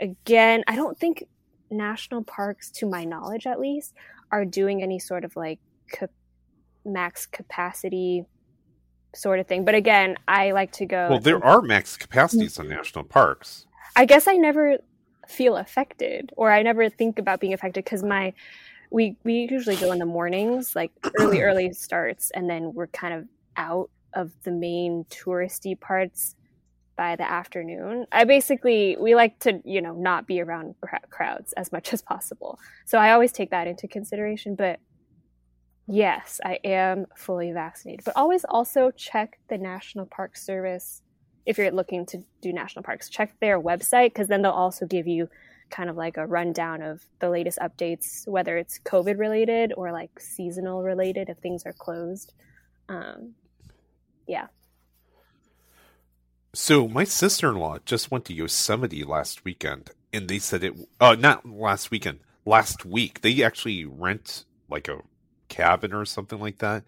again, 0.00 0.64
I 0.66 0.74
don't 0.74 0.98
think 0.98 1.28
national 1.70 2.24
parks, 2.24 2.70
to 2.72 2.86
my 2.86 3.04
knowledge 3.04 3.46
at 3.46 3.60
least, 3.60 3.94
are 4.32 4.44
doing 4.44 4.82
any 4.82 4.98
sort 4.98 5.24
of 5.24 5.36
like 5.36 5.60
cap- 5.92 6.10
max 6.84 7.24
capacity 7.26 8.24
sort 9.14 9.38
of 9.38 9.46
thing. 9.46 9.64
But 9.64 9.76
again, 9.76 10.16
I 10.26 10.50
like 10.50 10.72
to 10.72 10.86
go. 10.86 11.08
Well, 11.10 11.20
there 11.20 11.44
are 11.44 11.62
max 11.62 11.96
capacities 11.96 12.58
on 12.58 12.68
national 12.68 13.04
parks. 13.04 13.67
I 13.96 14.04
guess 14.04 14.26
I 14.28 14.34
never 14.34 14.78
feel 15.26 15.56
affected 15.56 16.32
or 16.36 16.50
I 16.50 16.62
never 16.62 16.88
think 16.88 17.18
about 17.18 17.40
being 17.40 17.52
affected 17.52 17.84
because 17.84 18.02
my 18.02 18.32
we 18.90 19.16
we 19.24 19.46
usually 19.50 19.76
go 19.76 19.92
in 19.92 19.98
the 19.98 20.06
mornings, 20.06 20.74
like 20.74 20.92
early 21.18 21.42
early 21.42 21.72
starts, 21.72 22.30
and 22.30 22.48
then 22.48 22.72
we're 22.72 22.86
kind 22.88 23.14
of 23.14 23.26
out 23.56 23.90
of 24.14 24.32
the 24.44 24.50
main 24.50 25.04
touristy 25.10 25.78
parts 25.78 26.34
by 26.96 27.14
the 27.14 27.30
afternoon. 27.30 28.06
I 28.10 28.24
basically 28.24 28.96
we 28.98 29.14
like 29.14 29.38
to 29.40 29.60
you 29.64 29.82
know 29.82 29.92
not 29.92 30.26
be 30.26 30.40
around 30.40 30.74
crowds 31.10 31.52
as 31.54 31.70
much 31.70 31.92
as 31.92 32.00
possible. 32.00 32.58
So 32.86 32.98
I 32.98 33.12
always 33.12 33.32
take 33.32 33.50
that 33.50 33.66
into 33.66 33.86
consideration. 33.86 34.54
But 34.54 34.80
Yes, 35.90 36.38
I 36.44 36.58
am 36.64 37.06
fully 37.16 37.50
vaccinated. 37.50 38.04
But 38.04 38.14
always 38.14 38.44
also 38.44 38.90
check 38.90 39.38
the 39.48 39.56
National 39.56 40.04
Park 40.04 40.36
Service 40.36 41.00
if 41.48 41.56
you're 41.56 41.70
looking 41.70 42.04
to 42.04 42.22
do 42.42 42.52
national 42.52 42.82
parks. 42.82 43.08
Check 43.08 43.32
their 43.40 43.58
website 43.58 44.10
because 44.10 44.28
then 44.28 44.42
they'll 44.42 44.52
also 44.52 44.86
give 44.86 45.08
you 45.08 45.30
kind 45.70 45.88
of 45.88 45.96
like 45.96 46.18
a 46.18 46.26
rundown 46.26 46.82
of 46.82 47.02
the 47.20 47.30
latest 47.30 47.58
updates, 47.58 48.28
whether 48.28 48.58
it's 48.58 48.78
COVID 48.80 49.18
related 49.18 49.72
or 49.74 49.90
like 49.90 50.20
seasonal 50.20 50.82
related 50.82 51.30
if 51.30 51.38
things 51.38 51.64
are 51.64 51.72
closed. 51.72 52.34
Um, 52.90 53.34
yeah. 54.26 54.48
So 56.52 56.86
my 56.86 57.04
sister-in-law 57.04 57.78
just 57.86 58.10
went 58.10 58.26
to 58.26 58.34
Yosemite 58.34 59.04
last 59.04 59.44
weekend, 59.46 59.90
and 60.12 60.28
they 60.28 60.38
said 60.38 60.62
it. 60.62 60.74
Uh, 61.00 61.16
not 61.18 61.46
last 61.46 61.90
weekend, 61.90 62.20
last 62.44 62.84
week. 62.84 63.22
They 63.22 63.42
actually 63.42 63.86
rent 63.86 64.44
like 64.68 64.86
a 64.86 64.98
cabin 65.48 65.94
or 65.94 66.04
something 66.04 66.40
like 66.40 66.58
that, 66.58 66.84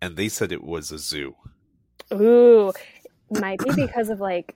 and 0.00 0.16
they 0.16 0.28
said 0.28 0.52
it 0.52 0.62
was 0.62 0.92
a 0.92 0.98
zoo. 0.98 1.34
Ooh, 2.12 2.72
might 3.30 3.60
be 3.60 3.72
because 3.74 4.08
of 4.10 4.20
like 4.20 4.54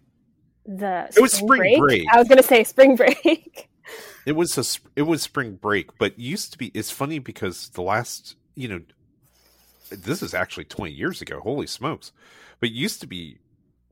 the 0.67 1.09
It 1.17 1.21
was 1.21 1.33
spring 1.33 1.79
break. 1.81 2.07
I 2.13 2.19
was 2.19 2.29
gonna 2.29 2.43
say 2.43 2.65
spring 2.65 2.97
break. 2.97 3.69
It 4.27 4.37
was 4.37 4.59
a 4.59 4.91
it 4.95 5.03
was 5.05 5.23
spring 5.23 5.55
break, 5.55 5.97
but 5.97 6.19
used 6.19 6.53
to 6.53 6.59
be. 6.59 6.67
It's 6.75 6.91
funny 6.91 7.19
because 7.19 7.71
the 7.71 7.81
last 7.81 8.37
you 8.55 8.69
know, 8.69 8.81
this 9.89 10.23
is 10.23 10.35
actually 10.35 10.65
twenty 10.65 10.93
years 10.93 11.23
ago. 11.23 11.41
Holy 11.41 11.67
smokes! 11.67 12.13
But 12.61 12.71
used 12.71 13.01
to 13.01 13.07
be 13.07 13.39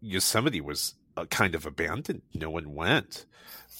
Yosemite 0.02 0.60
was 0.60 0.94
uh, 1.16 1.24
kind 1.24 1.54
of 1.54 1.64
abandoned. 1.64 2.20
No 2.34 2.50
one 2.50 2.74
went. 2.74 3.24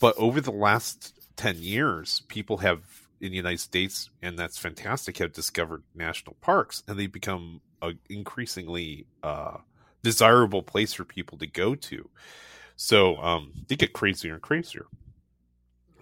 But 0.00 0.16
over 0.16 0.40
the 0.40 0.50
last 0.50 1.12
ten 1.36 1.58
years, 1.58 2.22
people 2.28 2.56
have 2.58 2.80
in 3.20 3.30
the 3.30 3.36
United 3.36 3.60
States, 3.60 4.10
and 4.22 4.38
that's 4.38 4.58
fantastic, 4.58 5.18
have 5.18 5.32
discovered 5.32 5.82
national 5.94 6.36
parks, 6.40 6.82
and 6.88 6.98
they 6.98 7.06
become 7.06 7.60
a 7.82 7.92
increasingly 8.08 9.06
uh, 9.22 9.58
desirable 10.06 10.62
place 10.62 10.92
for 10.92 11.04
people 11.04 11.36
to 11.36 11.48
go 11.48 11.74
to. 11.74 12.08
So 12.76 13.16
um, 13.16 13.50
they 13.66 13.74
get 13.74 13.92
crazier 13.92 14.34
and 14.34 14.42
crazier. 14.42 14.86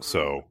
So, 0.00 0.44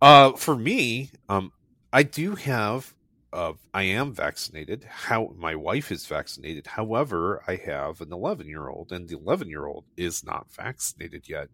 uh, 0.00 0.32
for 0.32 0.56
me, 0.56 1.10
um, 1.28 1.52
I 1.92 2.02
do 2.02 2.34
have, 2.34 2.94
uh, 3.34 3.52
I 3.74 3.82
am 3.82 4.14
vaccinated. 4.14 4.84
How 4.84 5.34
my 5.36 5.54
wife 5.54 5.92
is 5.92 6.06
vaccinated. 6.06 6.66
However, 6.66 7.42
I 7.46 7.56
have 7.56 8.00
an 8.00 8.10
11 8.10 8.46
year 8.46 8.68
old, 8.68 8.90
and 8.90 9.06
the 9.06 9.18
11 9.18 9.50
year 9.50 9.66
old 9.66 9.84
is 9.98 10.24
not 10.24 10.50
vaccinated 10.50 11.28
yet, 11.28 11.48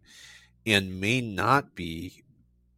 and 0.64 1.00
may 1.00 1.20
not 1.20 1.74
be. 1.74 2.22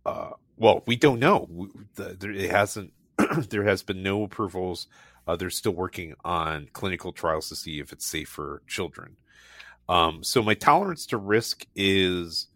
Uh, 0.07 0.31
well, 0.57 0.83
we 0.87 0.97
don't 0.97 1.21
know. 1.21 1.47
We, 1.50 1.69
the, 1.97 2.16
there, 2.19 2.33
it 2.33 2.50
hasn't. 2.50 2.95
there 3.50 3.64
has 3.64 3.83
been 3.83 4.02
no 4.02 4.23
approvals. 4.23 4.87
Uh, 5.26 5.37
they're 5.37 5.50
still 5.50 5.73
working 5.73 6.14
on 6.25 6.69
clinical 6.73 7.12
trials 7.12 7.49
to 7.49 7.57
see 7.57 7.81
if 7.81 7.93
it's 7.93 8.07
safe 8.07 8.28
for 8.28 8.62
children. 8.66 9.16
Um, 9.88 10.23
so 10.23 10.43
my 10.43 10.54
tolerance 10.54 11.07
to 11.07 11.16
risk 11.16 11.66
is 11.75 12.49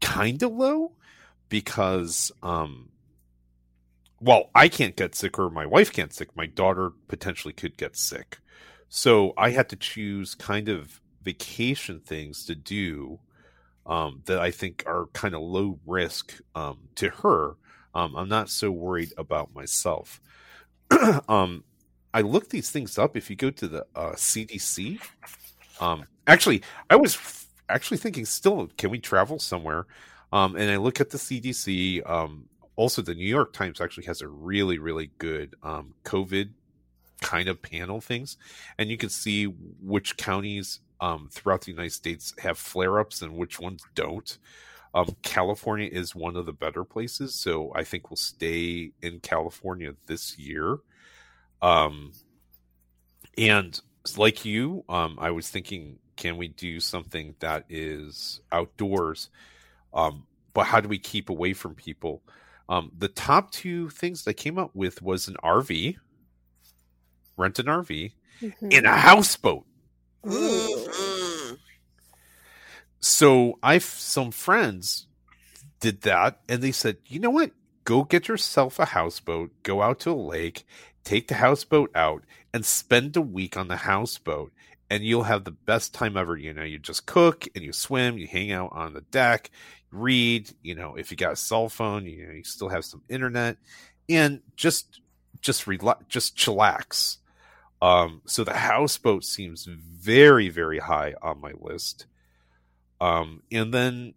kind 0.00 0.42
of 0.42 0.52
low 0.52 0.92
because, 1.48 2.32
um, 2.42 2.90
well, 4.20 4.50
I 4.54 4.68
can't 4.68 4.96
get 4.96 5.14
sick 5.14 5.38
or 5.38 5.50
my 5.50 5.66
wife 5.66 5.92
can't 5.92 6.12
sick. 6.12 6.36
My 6.36 6.46
daughter 6.46 6.92
potentially 7.08 7.52
could 7.52 7.76
get 7.76 7.96
sick. 7.96 8.38
So 8.88 9.34
I 9.36 9.50
had 9.50 9.68
to 9.70 9.76
choose 9.76 10.34
kind 10.34 10.68
of 10.68 11.00
vacation 11.22 12.00
things 12.00 12.44
to 12.46 12.54
do 12.54 13.20
um, 13.86 14.22
that 14.26 14.40
I 14.40 14.50
think 14.50 14.84
are 14.86 15.06
kind 15.12 15.34
of 15.34 15.42
low 15.42 15.78
risk 15.86 16.40
um, 16.54 16.88
to 16.96 17.08
her. 17.08 17.56
Um, 17.94 18.14
I'm 18.16 18.28
not 18.28 18.50
so 18.50 18.70
worried 18.70 19.12
about 19.16 19.54
myself. 19.54 20.20
um, 21.28 21.64
I 22.12 22.22
looked 22.22 22.50
these 22.50 22.70
things 22.70 22.98
up. 22.98 23.16
If 23.16 23.30
you 23.30 23.36
go 23.36 23.50
to 23.50 23.68
the 23.68 23.86
uh, 23.94 24.12
CDC, 24.12 25.00
um, 25.80 26.04
actually, 26.26 26.62
I 26.88 26.96
was 26.96 27.14
f- 27.14 27.46
actually 27.68 27.98
thinking, 27.98 28.24
still, 28.24 28.68
can 28.76 28.90
we 28.90 28.98
travel 28.98 29.38
somewhere? 29.38 29.86
Um, 30.32 30.56
and 30.56 30.70
I 30.70 30.76
look 30.76 31.00
at 31.00 31.10
the 31.10 31.18
CDC. 31.18 32.08
Um, 32.08 32.46
also, 32.76 33.02
the 33.02 33.14
New 33.14 33.28
York 33.28 33.52
Times 33.52 33.80
actually 33.80 34.06
has 34.06 34.22
a 34.22 34.28
really, 34.28 34.78
really 34.78 35.10
good 35.18 35.54
um, 35.62 35.94
COVID 36.04 36.50
kind 37.20 37.48
of 37.48 37.60
panel 37.60 38.00
things, 38.00 38.38
and 38.78 38.90
you 38.90 38.96
can 38.96 39.10
see 39.10 39.44
which 39.44 40.16
counties 40.16 40.80
um, 41.00 41.28
throughout 41.30 41.62
the 41.62 41.70
United 41.70 41.92
States 41.92 42.34
have 42.38 42.58
flare 42.58 42.98
ups 42.98 43.22
and 43.22 43.36
which 43.36 43.60
ones 43.60 43.82
don't. 43.94 44.38
Um, 44.94 45.14
California 45.22 45.88
is 45.90 46.14
one 46.14 46.36
of 46.36 46.46
the 46.46 46.52
better 46.52 46.84
places, 46.84 47.34
so 47.34 47.72
I 47.74 47.84
think 47.84 48.10
we'll 48.10 48.16
stay 48.16 48.92
in 49.02 49.20
California 49.20 49.94
this 50.06 50.38
year. 50.38 50.78
Um, 51.62 52.12
and 53.36 53.80
like 54.16 54.44
you, 54.44 54.84
um, 54.88 55.18
I 55.20 55.30
was 55.30 55.48
thinking, 55.48 55.98
can 56.16 56.36
we 56.36 56.48
do 56.48 56.80
something 56.80 57.34
that 57.40 57.64
is 57.68 58.40
outdoors? 58.52 59.30
Um, 59.94 60.26
but 60.52 60.64
how 60.64 60.80
do 60.80 60.88
we 60.88 60.98
keep 60.98 61.30
away 61.30 61.52
from 61.52 61.74
people? 61.74 62.22
Um, 62.68 62.92
the 62.96 63.08
top 63.08 63.50
two 63.50 63.88
things 63.90 64.24
that 64.24 64.30
I 64.30 64.34
came 64.34 64.58
up 64.58 64.70
with 64.74 65.02
was 65.02 65.28
an 65.28 65.36
RV, 65.42 65.96
rent 67.36 67.58
an 67.58 67.66
RV, 67.66 68.12
Mhm. 68.40 68.74
and 68.76 68.86
a 68.86 68.96
houseboat. 68.96 69.66
So 73.00 73.58
I've 73.62 73.82
some 73.82 74.30
friends 74.30 75.06
did 75.80 76.02
that, 76.02 76.40
and 76.48 76.62
they 76.62 76.72
said, 76.72 76.98
you 77.06 77.18
know 77.18 77.30
what? 77.30 77.52
Go 77.84 78.04
get 78.04 78.28
yourself 78.28 78.78
a 78.78 78.84
houseboat, 78.84 79.50
go 79.62 79.80
out 79.82 80.00
to 80.00 80.10
a 80.10 80.14
lake, 80.14 80.64
take 81.04 81.28
the 81.28 81.34
houseboat 81.34 81.90
out, 81.94 82.24
and 82.52 82.64
spend 82.64 83.16
a 83.16 83.20
week 83.20 83.56
on 83.56 83.68
the 83.68 83.76
houseboat, 83.76 84.52
and 84.88 85.04
you'll 85.04 85.24
have 85.24 85.44
the 85.44 85.50
best 85.50 85.94
time 85.94 86.16
ever. 86.16 86.36
You 86.36 86.52
know, 86.52 86.64
you 86.64 86.78
just 86.78 87.06
cook 87.06 87.46
and 87.54 87.64
you 87.64 87.72
swim, 87.72 88.18
you 88.18 88.26
hang 88.26 88.52
out 88.52 88.70
on 88.72 88.94
the 88.94 89.02
deck, 89.02 89.50
read. 89.90 90.50
You 90.62 90.74
know, 90.74 90.96
if 90.96 91.10
you 91.10 91.16
got 91.16 91.32
a 91.32 91.36
cell 91.36 91.68
phone, 91.68 92.06
you 92.06 92.26
know, 92.26 92.32
you 92.32 92.44
still 92.44 92.68
have 92.68 92.84
some 92.84 93.02
internet, 93.08 93.56
and 94.08 94.40
just 94.56 95.00
just 95.40 95.66
relax, 95.66 96.04
just 96.08 96.36
chillax. 96.36 97.18
Um, 97.82 98.20
so 98.26 98.44
the 98.44 98.52
houseboat 98.52 99.24
seems 99.24 99.64
very, 99.64 100.48
very 100.48 100.78
high 100.78 101.14
on 101.22 101.40
my 101.40 101.52
list. 101.58 102.06
Um, 103.00 103.42
and 103.50 103.72
then 103.72 104.14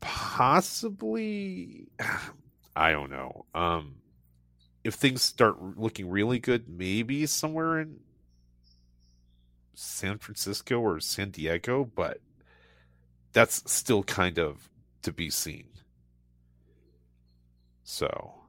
possibly, 0.00 1.88
I 2.76 2.92
don't 2.92 3.10
know. 3.10 3.46
Um, 3.54 3.96
if 4.84 4.94
things 4.94 5.22
start 5.22 5.78
looking 5.78 6.08
really 6.10 6.38
good, 6.38 6.68
maybe 6.68 7.26
somewhere 7.26 7.80
in 7.80 8.00
San 9.74 10.18
Francisco 10.18 10.78
or 10.80 11.00
San 11.00 11.30
Diego, 11.30 11.84
but 11.84 12.20
that's 13.32 13.70
still 13.70 14.02
kind 14.02 14.38
of 14.38 14.68
to 15.02 15.12
be 15.12 15.30
seen. 15.30 15.68
So, 17.82 18.44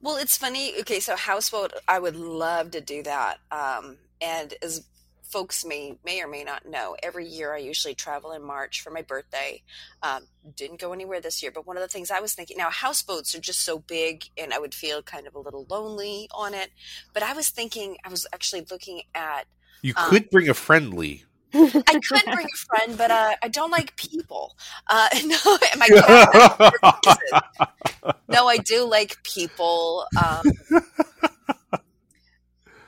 Well, 0.00 0.16
it's 0.16 0.36
funny. 0.36 0.74
Okay, 0.80 1.00
so 1.00 1.16
houseboat, 1.16 1.72
I 1.88 1.98
would 1.98 2.16
love 2.16 2.70
to 2.72 2.80
do 2.80 3.02
that. 3.02 3.38
Um, 3.50 3.98
and 4.20 4.54
as 4.62 4.86
folks 5.30 5.64
may 5.64 5.96
may 6.04 6.22
or 6.22 6.28
may 6.28 6.44
not 6.44 6.66
know, 6.66 6.96
every 7.02 7.26
year 7.26 7.54
I 7.54 7.58
usually 7.58 7.94
travel 7.94 8.32
in 8.32 8.42
March 8.42 8.82
for 8.82 8.90
my 8.90 9.02
birthday. 9.02 9.62
Um, 10.02 10.26
didn't 10.56 10.80
go 10.80 10.92
anywhere 10.92 11.20
this 11.20 11.42
year, 11.42 11.52
but 11.52 11.66
one 11.66 11.76
of 11.76 11.82
the 11.82 11.88
things 11.88 12.10
I 12.10 12.20
was 12.20 12.34
thinking 12.34 12.56
now 12.58 12.70
houseboats 12.70 13.34
are 13.34 13.40
just 13.40 13.64
so 13.64 13.78
big, 13.78 14.24
and 14.36 14.52
I 14.52 14.58
would 14.58 14.74
feel 14.74 15.02
kind 15.02 15.26
of 15.26 15.34
a 15.34 15.38
little 15.40 15.66
lonely 15.70 16.28
on 16.32 16.54
it. 16.54 16.70
But 17.14 17.22
I 17.22 17.32
was 17.32 17.48
thinking, 17.50 17.96
I 18.04 18.08
was 18.08 18.26
actually 18.32 18.66
looking 18.70 19.02
at. 19.14 19.46
you 19.82 19.94
Um, 19.96 20.10
could 20.10 20.30
bring 20.30 20.48
a 20.48 20.54
friendly. 20.54 21.24
I 21.52 21.98
could 22.08 22.24
bring 22.26 22.46
a 22.46 22.56
friend, 22.76 22.96
but 22.96 23.10
uh, 23.10 23.32
I 23.42 23.48
don't 23.48 23.72
like 23.72 23.96
people. 23.96 24.56
Uh, 24.86 25.08
no, 25.24 25.58
and 25.72 25.80
my 25.80 25.88
cat. 28.02 28.14
no, 28.28 28.46
I 28.48 28.58
do 28.58 28.88
like 28.88 29.20
people. 29.24 30.06
Um, 30.16 30.52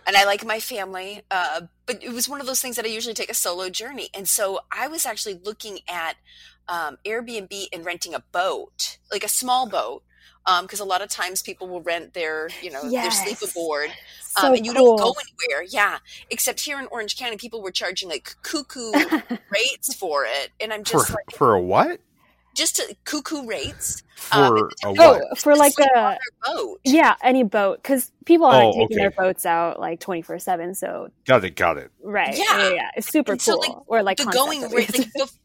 and 0.07 0.17
I 0.17 0.25
like 0.25 0.45
my 0.45 0.61
family. 0.61 1.23
Uh, 1.31 1.63
but 1.93 2.03
it 2.03 2.13
was 2.13 2.29
one 2.29 2.41
of 2.41 2.47
those 2.47 2.61
things 2.61 2.77
that 2.77 2.85
I 2.85 2.89
usually 2.89 3.15
take 3.15 3.31
a 3.31 3.35
solo 3.35 3.69
journey. 3.69 4.09
And 4.15 4.29
so 4.29 4.61
I 4.71 4.89
was 4.89 5.05
actually 5.07 5.39
looking 5.43 5.81
at 5.89 6.17
um, 6.69 6.99
Airbnb 7.05 7.67
and 7.73 7.85
renting 7.85 8.15
a 8.15 8.21
boat, 8.33 8.99
like 9.11 9.25
a 9.25 9.29
small 9.29 9.69
boat. 9.69 10.03
Because 10.63 10.81
a 10.81 10.85
lot 10.85 11.03
of 11.03 11.09
times 11.09 11.41
people 11.41 11.69
will 11.69 11.83
rent 11.83 12.15
their, 12.15 12.49
you 12.63 12.71
know, 12.71 12.81
Yes. 12.89 13.23
their 13.23 13.37
sleep 13.37 13.49
aboard, 13.49 13.91
so 14.23 14.49
um, 14.49 14.55
and 14.55 14.67
you 14.67 14.75
cool. 14.75 14.97
don't 14.97 15.15
go 15.15 15.21
anywhere. 15.47 15.65
Yeah, 15.71 15.99
except 16.31 16.59
here 16.59 16.81
in 16.81 16.89
Orange 16.91 17.17
County, 17.17 17.37
people 17.37 17.63
were 17.63 17.71
charging 17.71 18.09
like 18.09 18.35
cuckoo 18.43 18.91
rates 19.51 19.95
for 19.95 20.25
it, 20.25 20.51
and 20.61 20.73
I'm 20.73 20.83
For, 20.83 20.95
just 20.95 21.11
like, 21.11 21.31
for 21.37 21.55
a 21.55 21.61
what? 21.61 22.01
Just 22.55 22.77
to, 22.77 22.97
cuckoo 23.05 23.47
rates 23.47 24.03
For 24.17 24.37
Um, 24.37 24.57
a 24.57 24.69
oh, 24.87 24.93
what? 24.93 25.39
for 25.39 25.57
like 25.57 25.75
a 25.81 26.17
boat. 26.45 26.81
yeah, 26.85 27.15
any 27.23 27.43
boat 27.45 27.83
because 27.83 28.11
people 28.25 28.47
aren't 28.47 28.67
Oh, 28.67 28.73
taking 28.73 28.85
okay. 28.87 28.95
their 28.97 29.11
boats 29.11 29.45
out 29.47 29.81
like 29.81 30.01
twenty 30.01 30.23
four 30.23 30.39
seven. 30.39 30.75
So 30.75 31.09
Got 31.27 31.45
it, 31.45 31.57
got 31.57 31.79
it. 31.79 31.91
right, 32.03 32.37
Yeah. 32.37 32.59
yeah, 32.59 32.71
yeah, 32.75 32.91
it's 32.97 33.09
super 33.11 33.33
And 33.33 33.43
so, 33.43 33.55
cool. 33.59 33.61
like, 33.61 33.77
or 33.91 34.03
like 34.03 34.19
the 34.19 34.27
going 34.27 34.65
at 34.65 34.73
rate, 34.73 34.97
like, 34.99 35.09
bef- 35.17 35.39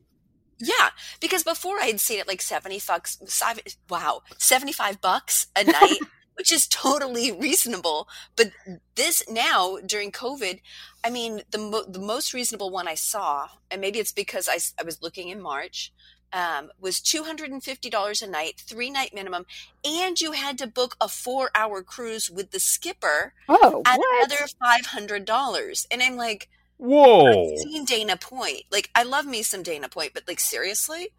yeah, 0.60 0.90
because 1.22 1.44
before 1.44 1.80
I 1.80 1.86
had 1.86 2.00
seen 2.00 2.20
it 2.20 2.28
like 2.28 2.42
seventy 2.42 2.82
bucks. 2.86 3.18
sev- 3.26 3.60
Wow, 3.90 4.22
seventy 4.38 4.74
five 4.74 5.02
bucks 5.02 5.48
a 5.56 5.64
night 5.64 6.00
which 6.36 6.52
is 6.52 6.68
totally 6.68 7.32
reasonable. 7.32 8.08
But 8.36 8.52
this 8.94 9.24
now 9.28 9.78
during 9.84 10.12
COVID, 10.12 10.60
I 11.04 11.10
mean, 11.10 11.42
the 11.50 11.58
mo- 11.58 11.86
the 11.88 11.98
most 12.00 12.32
reasonable 12.32 12.70
one 12.70 12.88
I 12.88 12.94
saw, 12.94 13.48
and 13.72 13.82
maybe 13.82 13.98
it's 13.98 14.12
because 14.12 14.48
I, 14.48 14.58
I 14.80 14.84
was 14.84 15.02
looking 15.02 15.30
in 15.30 15.42
March, 15.42 15.92
um, 16.34 16.70
was 16.80 17.00
two 17.02 17.24
hundred 17.24 17.52
and 17.52 17.64
fifty 17.64 17.90
dollars 17.90 18.22
a 18.22 18.28
night, 18.28 18.62
three 18.66 18.90
night 18.90 19.12
minimum, 19.14 19.46
and 19.86 20.20
you 20.20 20.34
had 20.34 20.58
to 20.60 20.68
book 20.68 20.96
a 21.02 21.08
four 21.08 21.50
hour 21.56 21.84
cruise 21.84 22.30
with 22.30 22.52
the 22.52 22.60
skipper 22.60 23.34
Oh, 23.50 23.82
at 23.86 23.98
what? 23.98 24.26
another 24.26 24.48
five 24.64 24.88
hundred 24.88 25.26
dollars. 25.26 25.88
And 25.92 26.02
I'm 26.04 26.16
like, 26.18 26.50
Whoa. 26.78 27.26
I've 27.26 27.60
seen 27.60 27.86
Dana 27.86 28.18
Point. 28.18 28.64
Like, 28.72 28.90
I 28.96 29.04
love 29.04 29.26
me 29.26 29.44
some 29.44 29.64
Dana 29.64 29.90
Point, 29.90 30.14
but 30.14 30.24
like, 30.28 30.40
seriously? 30.40 31.10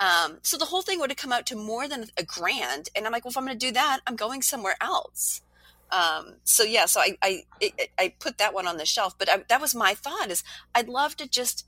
Um, 0.00 0.38
so 0.42 0.56
the 0.56 0.66
whole 0.66 0.82
thing 0.82 1.00
would 1.00 1.10
have 1.10 1.16
come 1.16 1.32
out 1.32 1.46
to 1.46 1.56
more 1.56 1.88
than 1.88 2.06
a 2.16 2.24
grand. 2.24 2.88
And 2.94 3.06
I'm 3.06 3.12
like, 3.12 3.24
well, 3.24 3.30
if 3.30 3.36
I'm 3.36 3.46
going 3.46 3.58
to 3.58 3.66
do 3.66 3.72
that, 3.72 4.00
I'm 4.06 4.16
going 4.16 4.42
somewhere 4.42 4.76
else. 4.80 5.42
Um, 5.90 6.36
so 6.44 6.62
yeah, 6.64 6.84
so 6.86 7.00
I, 7.00 7.16
I, 7.22 7.42
it, 7.60 7.90
I 7.98 8.14
put 8.20 8.38
that 8.38 8.52
one 8.54 8.66
on 8.68 8.76
the 8.76 8.84
shelf, 8.86 9.14
but 9.18 9.28
I, 9.30 9.44
that 9.48 9.60
was 9.60 9.74
my 9.74 9.94
thought 9.94 10.30
is 10.30 10.44
I'd 10.74 10.88
love 10.88 11.16
to 11.16 11.28
just 11.28 11.60
s- 11.60 11.64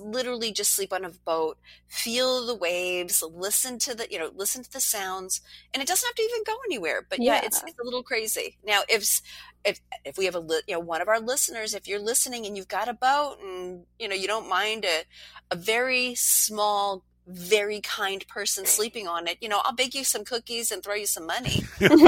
literally 0.00 0.52
just 0.52 0.72
sleep 0.72 0.92
on 0.92 1.04
a 1.04 1.10
boat, 1.10 1.58
feel 1.88 2.46
the 2.46 2.54
waves, 2.54 3.22
listen 3.34 3.78
to 3.80 3.94
the, 3.94 4.06
you 4.10 4.18
know, 4.18 4.30
listen 4.34 4.62
to 4.62 4.72
the 4.72 4.80
sounds, 4.80 5.40
and 5.72 5.82
it 5.82 5.88
doesn't 5.88 6.06
have 6.06 6.14
to 6.14 6.22
even 6.22 6.44
go 6.46 6.54
anywhere. 6.66 7.06
But 7.08 7.20
yeah, 7.20 7.40
it's, 7.44 7.58
Yeah. 7.62 7.70
it's 7.70 7.78
a 7.80 7.84
little 7.84 8.02
crazy. 8.02 8.56
Now, 8.64 8.82
if 8.88 9.20
if 9.64 9.80
if 10.04 10.18
we 10.18 10.26
have 10.26 10.34
a 10.34 10.40
li- 10.40 10.62
you 10.68 10.74
know 10.74 10.80
one 10.80 11.00
of 11.02 11.08
our 11.08 11.20
listeners, 11.20 11.74
if 11.74 11.88
you're 11.88 11.98
listening 12.00 12.46
and 12.46 12.56
you've 12.56 12.68
got 12.68 12.88
a 12.88 12.94
boat 12.94 13.38
and 13.42 13.84
you 13.98 14.08
know 14.08 14.14
you 14.14 14.26
don't 14.26 14.48
mind 14.48 14.84
a 14.84 15.04
a 15.50 15.56
very 15.56 16.14
small, 16.14 17.02
very 17.26 17.80
kind 17.80 18.26
person 18.28 18.66
sleeping 18.66 19.08
on 19.08 19.26
it, 19.26 19.38
you 19.40 19.48
know, 19.48 19.60
I'll 19.64 19.74
bake 19.74 19.94
you 19.94 20.04
some 20.04 20.24
cookies 20.24 20.70
and 20.70 20.82
throw 20.82 20.94
you 20.94 21.06
some 21.06 21.26
money. 21.26 21.62
Um, 21.80 21.98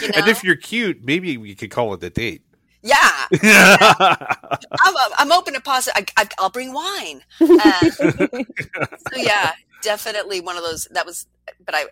you 0.00 0.08
know? 0.08 0.14
And 0.14 0.26
if 0.28 0.42
you're 0.42 0.56
cute, 0.56 1.04
maybe 1.04 1.36
we 1.36 1.54
could 1.54 1.70
call 1.70 1.92
it 1.94 2.02
a 2.02 2.10
date. 2.10 2.42
Yeah, 2.82 3.26
I'm, 4.80 4.94
I'm 5.18 5.32
open 5.32 5.54
to 5.54 5.60
positive. 5.60 6.04
I, 6.16 6.22
I, 6.22 6.28
I'll 6.38 6.50
bring 6.50 6.72
wine. 6.72 7.22
Uh, 7.40 7.90
so 7.90 9.16
yeah, 9.16 9.52
definitely 9.82 10.40
one 10.40 10.56
of 10.56 10.62
those. 10.64 10.86
That 10.90 11.06
was, 11.06 11.26
but 11.64 11.74
I, 11.74 11.84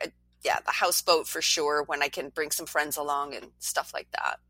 yeah, 0.43 0.59
the 0.67 0.73
houseboat 0.73 1.29
for 1.29 1.41
sure. 1.41 1.83
When 1.85 2.03
I 2.03 2.09
can 2.09 2.31
bring 2.31 2.51
some 2.51 2.67
friends 2.67 2.97
along 2.97 3.35
and 3.35 3.47
stuff 3.61 3.93
like 3.95 4.09
that. 4.13 4.41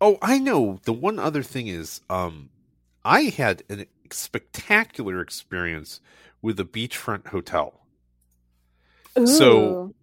oh, 0.00 0.18
I 0.20 0.38
know. 0.38 0.80
The 0.84 0.92
one 0.92 1.18
other 1.18 1.42
thing 1.42 1.68
is, 1.68 2.00
um, 2.10 2.50
I 3.04 3.22
had 3.24 3.62
a 3.70 3.86
spectacular 4.10 5.20
experience 5.20 6.00
with 6.42 6.60
a 6.60 6.64
beachfront 6.64 7.28
hotel. 7.28 7.80
So- 9.24 9.94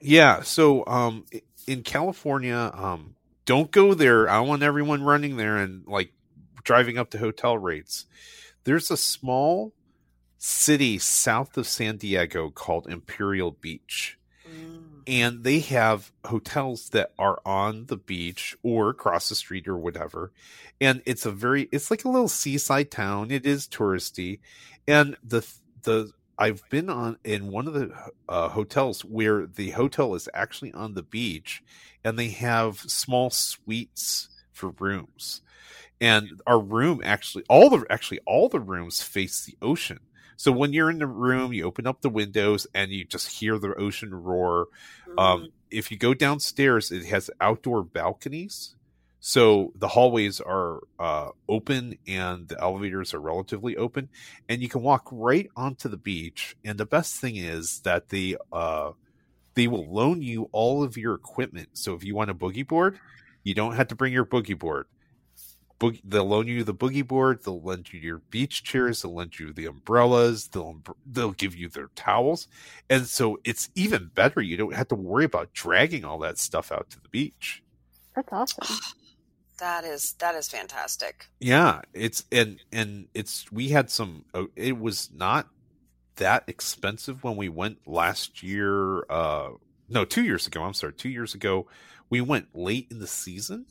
Yeah, 0.00 0.42
so 0.42 0.84
um 0.86 1.24
in 1.66 1.82
California, 1.82 2.70
um 2.74 3.14
don't 3.46 3.70
go 3.70 3.94
there. 3.94 4.28
I 4.28 4.40
want 4.40 4.62
everyone 4.62 5.02
running 5.02 5.36
there 5.36 5.56
and 5.56 5.86
like 5.86 6.12
driving 6.62 6.98
up 6.98 7.10
to 7.10 7.18
hotel 7.18 7.56
rates. 7.56 8.04
There's 8.64 8.90
a 8.90 8.96
small 8.96 9.72
city 10.36 10.98
south 10.98 11.56
of 11.56 11.66
San 11.66 11.96
Diego 11.96 12.50
called 12.50 12.88
Imperial 12.88 13.52
Beach. 13.52 14.18
Mm. 14.46 14.82
And 15.06 15.44
they 15.44 15.60
have 15.60 16.10
hotels 16.24 16.90
that 16.90 17.12
are 17.18 17.40
on 17.46 17.86
the 17.86 17.96
beach 17.96 18.56
or 18.64 18.90
across 18.90 19.28
the 19.28 19.36
street 19.36 19.68
or 19.68 19.78
whatever. 19.78 20.32
And 20.80 21.00
it's 21.06 21.24
a 21.24 21.30
very 21.30 21.68
it's 21.70 21.90
like 21.90 22.04
a 22.04 22.08
little 22.08 22.28
seaside 22.28 22.90
town. 22.90 23.30
It 23.30 23.46
is 23.46 23.68
touristy. 23.68 24.40
And 24.88 25.16
the 25.22 25.46
the 25.82 26.10
I've 26.38 26.62
been 26.68 26.90
on 26.90 27.18
in 27.24 27.50
one 27.50 27.66
of 27.66 27.74
the 27.74 27.92
uh, 28.28 28.48
hotels 28.50 29.04
where 29.04 29.46
the 29.46 29.70
hotel 29.70 30.14
is 30.14 30.28
actually 30.34 30.72
on 30.72 30.94
the 30.94 31.02
beach, 31.02 31.62
and 32.04 32.18
they 32.18 32.28
have 32.28 32.78
small 32.78 33.30
suites 33.30 34.28
for 34.52 34.70
rooms. 34.78 35.40
And 36.00 36.40
our 36.46 36.60
room 36.60 37.00
actually, 37.04 37.44
all 37.48 37.70
the 37.70 37.86
actually 37.88 38.20
all 38.26 38.48
the 38.48 38.60
rooms 38.60 39.02
face 39.02 39.44
the 39.44 39.56
ocean. 39.62 40.00
So 40.36 40.52
when 40.52 40.74
you're 40.74 40.90
in 40.90 40.98
the 40.98 41.06
room, 41.06 41.54
you 41.54 41.64
open 41.64 41.86
up 41.86 42.02
the 42.02 42.10
windows 42.10 42.66
and 42.74 42.90
you 42.90 43.06
just 43.06 43.40
hear 43.40 43.58
the 43.58 43.74
ocean 43.74 44.14
roar. 44.14 44.68
Um, 45.16 45.48
if 45.70 45.90
you 45.90 45.96
go 45.96 46.12
downstairs, 46.12 46.92
it 46.92 47.06
has 47.06 47.30
outdoor 47.40 47.82
balconies. 47.82 48.76
So 49.26 49.72
the 49.74 49.88
hallways 49.88 50.40
are 50.40 50.82
uh, 51.00 51.30
open 51.48 51.98
and 52.06 52.46
the 52.46 52.60
elevators 52.60 53.12
are 53.12 53.18
relatively 53.18 53.76
open, 53.76 54.08
and 54.48 54.62
you 54.62 54.68
can 54.68 54.82
walk 54.82 55.08
right 55.10 55.50
onto 55.56 55.88
the 55.88 55.96
beach. 55.96 56.56
And 56.64 56.78
the 56.78 56.86
best 56.86 57.16
thing 57.16 57.34
is 57.34 57.80
that 57.80 58.10
they 58.10 58.36
uh, 58.52 58.92
they 59.54 59.66
will 59.66 59.92
loan 59.92 60.22
you 60.22 60.48
all 60.52 60.84
of 60.84 60.96
your 60.96 61.12
equipment. 61.14 61.70
So 61.72 61.92
if 61.94 62.04
you 62.04 62.14
want 62.14 62.30
a 62.30 62.34
boogie 62.34 62.64
board, 62.64 63.00
you 63.42 63.52
don't 63.52 63.74
have 63.74 63.88
to 63.88 63.96
bring 63.96 64.12
your 64.12 64.24
boogie 64.24 64.56
board. 64.56 64.86
They'll 66.04 66.28
loan 66.28 66.46
you 66.46 66.62
the 66.62 66.72
boogie 66.72 67.04
board. 67.04 67.42
They'll 67.42 67.60
lend 67.60 67.92
you 67.92 67.98
your 67.98 68.18
beach 68.30 68.62
chairs. 68.62 69.02
They'll 69.02 69.12
lend 69.12 69.40
you 69.40 69.52
the 69.52 69.66
umbrellas. 69.66 70.46
They'll 70.46 70.82
they'll 71.04 71.32
give 71.32 71.56
you 71.56 71.68
their 71.68 71.88
towels, 71.96 72.46
and 72.88 73.08
so 73.08 73.40
it's 73.42 73.70
even 73.74 74.12
better. 74.14 74.40
You 74.40 74.56
don't 74.56 74.74
have 74.74 74.86
to 74.86 74.94
worry 74.94 75.24
about 75.24 75.52
dragging 75.52 76.04
all 76.04 76.20
that 76.20 76.38
stuff 76.38 76.70
out 76.70 76.90
to 76.90 77.00
the 77.00 77.08
beach. 77.08 77.64
That's 78.14 78.32
awesome. 78.32 78.78
That 79.58 79.84
is 79.84 80.14
that 80.18 80.34
is 80.34 80.48
fantastic. 80.48 81.26
Yeah, 81.40 81.80
it's 81.94 82.24
and 82.32 82.60
and 82.72 83.08
it's 83.14 83.50
we 83.50 83.68
had 83.68 83.90
some. 83.90 84.24
uh, 84.34 84.44
It 84.56 84.78
was 84.78 85.10
not 85.14 85.48
that 86.16 86.44
expensive 86.46 87.22
when 87.24 87.36
we 87.36 87.48
went 87.48 87.86
last 87.86 88.42
year. 88.42 89.04
Uh, 89.10 89.50
no, 89.88 90.04
two 90.04 90.24
years 90.24 90.46
ago. 90.46 90.62
I'm 90.62 90.74
sorry, 90.74 90.92
two 90.94 91.08
years 91.10 91.34
ago. 91.34 91.66
We 92.08 92.20
went 92.20 92.54
late 92.54 92.86
in 92.90 93.00
the 93.00 93.06
season, 93.06 93.66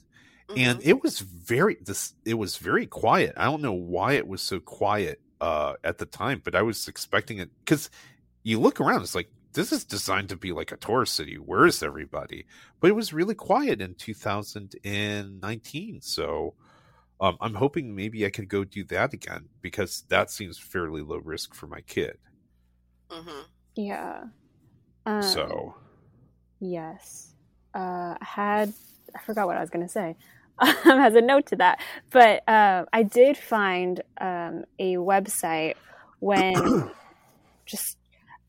and 0.55 0.79
Mhm. 0.79 0.85
it 0.85 1.03
was 1.03 1.19
very 1.19 1.75
this. 1.81 2.13
It 2.25 2.35
was 2.35 2.57
very 2.57 2.85
quiet. 2.85 3.33
I 3.37 3.45
don't 3.45 3.61
know 3.61 3.73
why 3.73 4.13
it 4.13 4.27
was 4.27 4.41
so 4.41 4.59
quiet 4.59 5.21
uh, 5.41 5.73
at 5.83 5.97
the 5.97 6.05
time, 6.05 6.41
but 6.43 6.55
I 6.55 6.61
was 6.61 6.87
expecting 6.87 7.37
it 7.39 7.49
because 7.59 7.89
you 8.43 8.59
look 8.59 8.79
around. 8.81 9.01
It's 9.03 9.15
like 9.15 9.29
this 9.55 9.71
is 9.71 9.83
designed 9.83 10.29
to 10.29 10.35
be 10.35 10.51
like 10.51 10.71
a 10.71 10.77
tourist 10.77 11.15
city. 11.15 11.35
Where 11.35 11.65
is 11.65 11.81
everybody? 11.81 12.45
But 12.79 12.89
it 12.89 12.95
was 12.95 13.13
really 13.13 13.35
quiet 13.35 13.81
in 13.81 13.95
2019. 13.95 16.01
So 16.01 16.53
um, 17.19 17.37
I'm 17.41 17.55
hoping 17.55 17.95
maybe 17.95 18.25
I 18.25 18.29
could 18.29 18.49
go 18.49 18.63
do 18.63 18.83
that 18.85 19.13
again 19.13 19.49
because 19.61 20.03
that 20.09 20.29
seems 20.29 20.59
fairly 20.59 21.01
low 21.01 21.17
risk 21.17 21.55
for 21.55 21.67
my 21.67 21.81
kid. 21.81 22.17
Mhm. 23.09 23.45
Yeah. 23.75 24.23
Um, 25.05 25.23
so 25.23 25.75
Yes. 26.59 27.33
Uh, 27.73 28.15
I 28.19 28.25
had, 28.25 28.73
I 29.15 29.19
forgot 29.25 29.47
what 29.47 29.57
I 29.57 29.61
was 29.61 29.69
going 29.69 29.85
to 29.85 29.91
say. 29.91 30.15
Um, 30.57 30.99
as 30.99 31.15
a 31.15 31.21
note 31.21 31.47
to 31.47 31.57
that. 31.57 31.81
But 32.11 32.47
uh, 32.47 32.85
I 32.93 33.03
did 33.03 33.35
find 33.35 34.01
um, 34.21 34.63
a 34.79 34.95
website 34.95 35.73
when 36.19 36.89
just, 37.65 37.97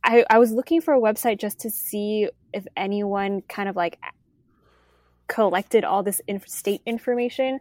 I, 0.06 0.24
I 0.30 0.38
was 0.38 0.52
looking 0.52 0.80
for 0.80 0.94
a 0.94 1.00
website 1.00 1.38
just 1.38 1.58
to 1.60 1.70
see 1.70 2.30
if 2.54 2.66
anyone 2.76 3.42
kind 3.48 3.68
of 3.68 3.74
like 3.74 3.98
collected 5.26 5.84
all 5.84 6.04
this 6.04 6.22
inf- 6.28 6.48
state 6.48 6.80
information 6.86 7.58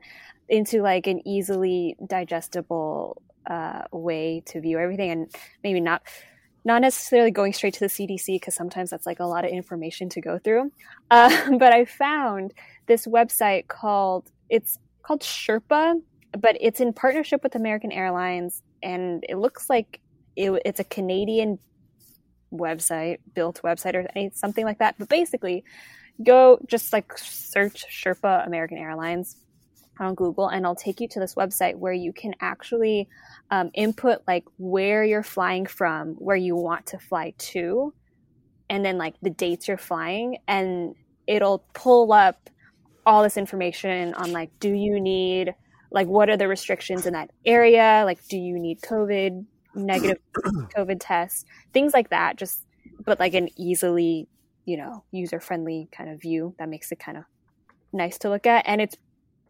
into 0.47 0.83
like 0.83 1.07
an 1.07 1.27
easily 1.27 1.97
digestible 2.05 3.21
uh, 3.49 3.81
way 3.91 4.43
to 4.45 4.61
view 4.61 4.77
everything 4.77 5.09
and 5.09 5.35
maybe 5.63 5.81
not 5.81 6.03
not 6.63 6.81
necessarily 6.81 7.29
going 7.29 7.53
straight 7.53 7.75
to 7.75 7.79
the 7.79 7.85
CDC 7.85 8.25
because 8.27 8.55
sometimes 8.55 8.89
that's 8.89 9.05
like 9.05 9.19
a 9.19 9.25
lot 9.25 9.45
of 9.45 9.51
information 9.51 10.09
to 10.09 10.19
go 10.19 10.39
through. 10.39 10.71
Uh, 11.11 11.51
but 11.59 11.71
I 11.71 11.85
found 11.85 12.53
this 12.87 13.05
website 13.07 13.67
called 13.67 14.31
it's 14.49 14.77
called 15.03 15.21
Sherpa, 15.21 16.01
but 16.39 16.57
it's 16.59 16.79
in 16.79 16.93
partnership 16.93 17.43
with 17.43 17.55
American 17.55 17.91
Airlines, 17.91 18.61
and 18.83 19.23
it 19.27 19.37
looks 19.37 19.69
like 19.69 19.99
it, 20.35 20.51
it's 20.65 20.79
a 20.79 20.83
Canadian 20.83 21.59
website, 22.57 23.19
built 23.33 23.61
website 23.63 23.95
or 23.95 24.07
any, 24.15 24.31
something 24.33 24.65
like 24.65 24.79
that. 24.79 24.95
But 24.97 25.09
basically, 25.09 25.63
go 26.23 26.59
just 26.67 26.93
like 26.93 27.17
search 27.17 27.85
Sherpa 27.89 28.45
American 28.45 28.77
Airlines 28.77 29.37
on 29.99 30.15
Google, 30.15 30.47
and 30.47 30.65
I'll 30.65 30.75
take 30.75 30.99
you 30.99 31.07
to 31.09 31.19
this 31.19 31.35
website 31.35 31.75
where 31.75 31.93
you 31.93 32.11
can 32.13 32.33
actually 32.41 33.07
um, 33.51 33.71
input 33.73 34.21
like 34.27 34.45
where 34.57 35.03
you're 35.03 35.23
flying 35.23 35.65
from, 35.65 36.15
where 36.15 36.35
you 36.35 36.55
want 36.55 36.87
to 36.87 36.99
fly 36.99 37.33
to, 37.37 37.93
and 38.69 38.83
then 38.83 38.97
like 38.97 39.15
the 39.21 39.29
dates 39.29 39.67
you're 39.67 39.77
flying, 39.77 40.37
and 40.47 40.95
it'll 41.27 41.65
pull 41.73 42.11
up 42.11 42.49
all 43.05 43.23
this 43.23 43.37
information 43.37 44.13
on 44.15 44.31
like, 44.31 44.49
do 44.59 44.69
you 44.69 44.99
need 44.99 45.53
like 45.91 46.07
what 46.07 46.29
are 46.29 46.37
the 46.37 46.47
restrictions 46.47 47.05
in 47.05 47.13
that 47.13 47.31
area? 47.45 48.03
Like, 48.05 48.25
do 48.27 48.37
you 48.37 48.59
need 48.59 48.81
COVID 48.81 49.45
negative 49.75 50.17
COVID 50.75 50.97
test, 50.99 51.45
things 51.73 51.93
like 51.93 52.09
that. 52.09 52.37
Just 52.37 52.65
but 53.03 53.19
like 53.19 53.33
an 53.33 53.49
easily 53.57 54.27
you 54.65 54.77
know 54.77 55.03
user 55.11 55.39
friendly 55.39 55.89
kind 55.91 56.09
of 56.09 56.21
view 56.21 56.55
that 56.57 56.69
makes 56.69 56.91
it 56.91 56.99
kind 56.99 57.17
of 57.17 57.23
nice 57.93 58.17
to 58.19 58.29
look 58.29 58.47
at, 58.47 58.63
and 58.67 58.81
it's 58.81 58.97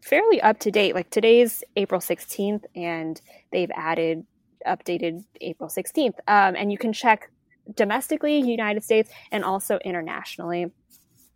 fairly 0.02 0.40
up 0.40 0.58
to 0.60 0.70
date. 0.70 0.94
Like 0.94 1.10
today's 1.10 1.62
April 1.76 2.00
16th, 2.00 2.64
and 2.74 3.20
they've 3.52 3.70
added 3.74 4.24
updated 4.66 5.24
April 5.40 5.68
16th. 5.68 6.14
Um, 6.28 6.56
and 6.56 6.72
you 6.72 6.78
can 6.78 6.92
check 6.92 7.30
domestically, 7.74 8.38
United 8.38 8.84
States, 8.84 9.10
and 9.32 9.44
also 9.44 9.78
internationally. 9.84 10.72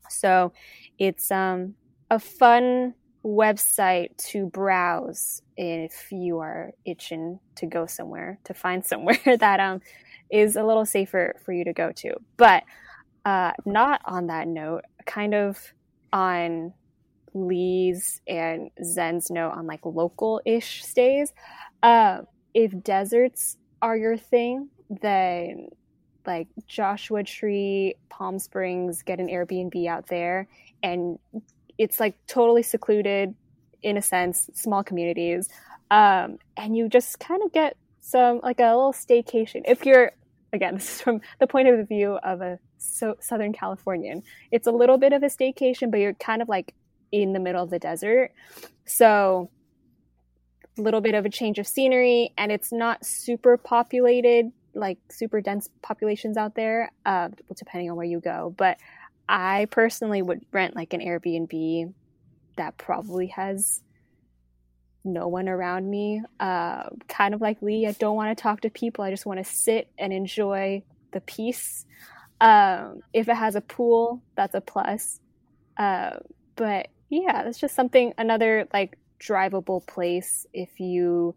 So 0.09 0.53
it's 0.98 1.31
um, 1.31 1.74
a 2.11 2.18
fun 2.18 2.94
website 3.24 4.16
to 4.16 4.46
browse 4.46 5.42
if 5.56 6.11
you 6.11 6.38
are 6.38 6.72
itching 6.85 7.38
to 7.56 7.66
go 7.66 7.87
somewhere 7.87 8.38
to 8.44 8.54
find 8.54 8.85
somewhere 8.87 9.18
that 9.38 9.61
um, 9.61 9.80
is 10.30 10.56
a 10.56 10.64
little 10.64 10.87
safer 10.87 11.35
for 11.44 11.52
you 11.52 11.64
to 11.64 11.72
go 11.72 11.92
to. 11.92 12.14
But 12.37 12.64
uh, 13.24 13.52
not 13.66 14.00
on 14.04 14.28
that 14.28 14.48
note, 14.48 14.85
kind 15.06 15.35
of 15.35 15.59
on 16.12 16.72
Lee's 17.35 18.20
and 18.26 18.70
Zen's 18.83 19.30
note 19.30 19.52
on 19.52 19.66
like 19.66 19.85
local 19.85 20.40
ish 20.44 20.85
stays. 20.85 21.33
Uh, 21.83 22.22
if 22.54 22.72
deserts 22.83 23.56
are 23.83 23.96
your 23.96 24.16
thing, 24.16 24.68
then 25.00 25.68
like 26.26 26.48
Joshua 26.66 27.22
Tree, 27.22 27.94
Palm 28.09 28.38
Springs, 28.38 29.02
get 29.02 29.20
an 29.20 29.28
Airbnb 29.28 29.87
out 29.87 30.06
there. 30.09 30.48
And 30.83 31.18
it's 31.80 31.98
like 31.98 32.14
totally 32.26 32.62
secluded 32.62 33.34
in 33.82 33.96
a 33.96 34.02
sense, 34.02 34.50
small 34.52 34.84
communities. 34.84 35.48
Um, 35.90 36.38
and 36.54 36.76
you 36.76 36.90
just 36.90 37.18
kind 37.18 37.42
of 37.42 37.52
get 37.52 37.74
some 38.02 38.40
like 38.42 38.60
a 38.60 38.64
little 38.64 38.92
staycation. 38.92 39.62
If 39.64 39.86
you're, 39.86 40.12
again, 40.52 40.74
this 40.76 40.96
is 40.96 41.00
from 41.00 41.22
the 41.38 41.46
point 41.46 41.68
of 41.68 41.88
view 41.88 42.18
of 42.22 42.42
a 42.42 42.58
so 42.76 43.16
Southern 43.20 43.54
Californian, 43.54 44.22
it's 44.50 44.66
a 44.66 44.72
little 44.72 44.98
bit 44.98 45.14
of 45.14 45.22
a 45.22 45.26
staycation, 45.28 45.90
but 45.90 46.00
you're 46.00 46.12
kind 46.12 46.42
of 46.42 46.50
like 46.50 46.74
in 47.12 47.32
the 47.32 47.40
middle 47.40 47.64
of 47.64 47.70
the 47.70 47.78
desert. 47.78 48.32
So 48.84 49.48
a 50.78 50.82
little 50.82 51.00
bit 51.00 51.14
of 51.14 51.24
a 51.24 51.30
change 51.30 51.58
of 51.58 51.66
scenery 51.66 52.34
and 52.36 52.52
it's 52.52 52.72
not 52.72 53.06
super 53.06 53.56
populated 53.56 54.52
like 54.72 54.98
super 55.10 55.40
dense 55.40 55.68
populations 55.82 56.36
out 56.36 56.54
there 56.54 56.92
uh, 57.04 57.28
depending 57.56 57.90
on 57.90 57.96
where 57.96 58.06
you 58.06 58.20
go 58.20 58.54
but 58.56 58.78
i 59.30 59.66
personally 59.70 60.20
would 60.20 60.44
rent 60.52 60.74
like 60.76 60.92
an 60.92 61.00
airbnb 61.00 61.92
that 62.56 62.76
probably 62.76 63.28
has 63.28 63.82
no 65.02 65.28
one 65.28 65.48
around 65.48 65.88
me. 65.88 66.20
Uh, 66.38 66.90
kind 67.08 67.32
of 67.32 67.40
like 67.40 67.62
lee 67.62 67.86
i 67.86 67.92
don't 67.92 68.16
want 68.16 68.36
to 68.36 68.42
talk 68.42 68.60
to 68.60 68.70
people 68.70 69.02
i 69.02 69.10
just 69.10 69.24
want 69.24 69.38
to 69.38 69.50
sit 69.50 69.88
and 69.98 70.12
enjoy 70.12 70.82
the 71.12 71.20
peace. 71.20 71.86
Um, 72.40 73.00
if 73.12 73.28
it 73.28 73.34
has 73.34 73.54
a 73.54 73.60
pool 73.60 74.22
that's 74.36 74.54
a 74.54 74.60
plus. 74.60 75.20
Uh, 75.76 76.16
but 76.56 76.88
yeah 77.08 77.42
that's 77.42 77.58
just 77.58 77.74
something 77.74 78.12
another 78.18 78.68
like 78.72 78.98
drivable 79.18 79.86
place 79.86 80.46
if 80.52 80.78
you 80.78 81.34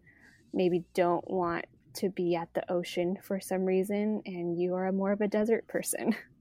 maybe 0.52 0.84
don't 0.94 1.28
want 1.28 1.64
to 1.94 2.08
be 2.10 2.36
at 2.36 2.52
the 2.54 2.70
ocean 2.72 3.16
for 3.22 3.40
some 3.40 3.64
reason 3.64 4.22
and 4.26 4.58
you 4.60 4.74
are 4.74 4.90
more 4.92 5.12
of 5.12 5.20
a 5.20 5.28
desert 5.28 5.66
person. 5.68 6.14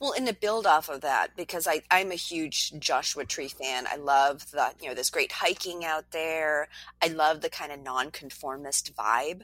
Well, 0.00 0.12
and 0.16 0.26
to 0.28 0.34
build 0.34 0.66
off 0.66 0.88
of 0.88 1.00
that, 1.00 1.36
because 1.36 1.66
I, 1.66 1.82
I'm 1.90 2.12
a 2.12 2.16
huge 2.16 2.78
Joshua 2.78 3.24
Tree 3.24 3.48
fan. 3.48 3.86
I 3.88 3.96
love 3.96 4.50
the, 4.52 4.70
you 4.80 4.88
know, 4.88 4.94
there's 4.94 5.10
great 5.10 5.32
hiking 5.32 5.84
out 5.84 6.12
there. 6.12 6.68
I 7.02 7.08
love 7.08 7.40
the 7.40 7.50
kind 7.50 7.72
of 7.72 7.80
nonconformist 7.80 8.94
vibe 8.94 9.42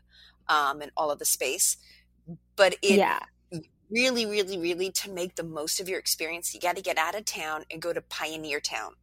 um, 0.48 0.80
and 0.80 0.92
all 0.96 1.10
of 1.10 1.18
the 1.18 1.24
space. 1.24 1.76
But 2.54 2.76
it 2.82 2.98
yeah. 2.98 3.18
really, 3.90 4.26
really, 4.26 4.56
really, 4.56 4.92
to 4.92 5.10
make 5.10 5.34
the 5.34 5.42
most 5.42 5.80
of 5.80 5.88
your 5.88 5.98
experience, 5.98 6.54
you 6.54 6.60
got 6.60 6.76
to 6.76 6.82
get 6.82 6.98
out 6.98 7.16
of 7.16 7.24
town 7.24 7.64
and 7.70 7.82
go 7.82 7.92
to 7.92 8.00
Pioneer 8.00 8.60
Town. 8.60 8.94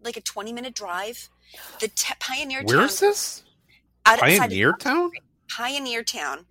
Like 0.00 0.16
a 0.16 0.20
20 0.20 0.52
minute 0.52 0.74
drive. 0.74 1.28
The 1.80 1.88
t- 1.88 2.14
Pioneer 2.20 2.62
Town. 2.62 2.78
Where's 2.78 3.00
this? 3.00 3.42
Out 4.06 4.20
Pioneer 4.20 4.74
Town? 4.74 5.10
Pioneer 5.48 6.04
Town. 6.04 6.46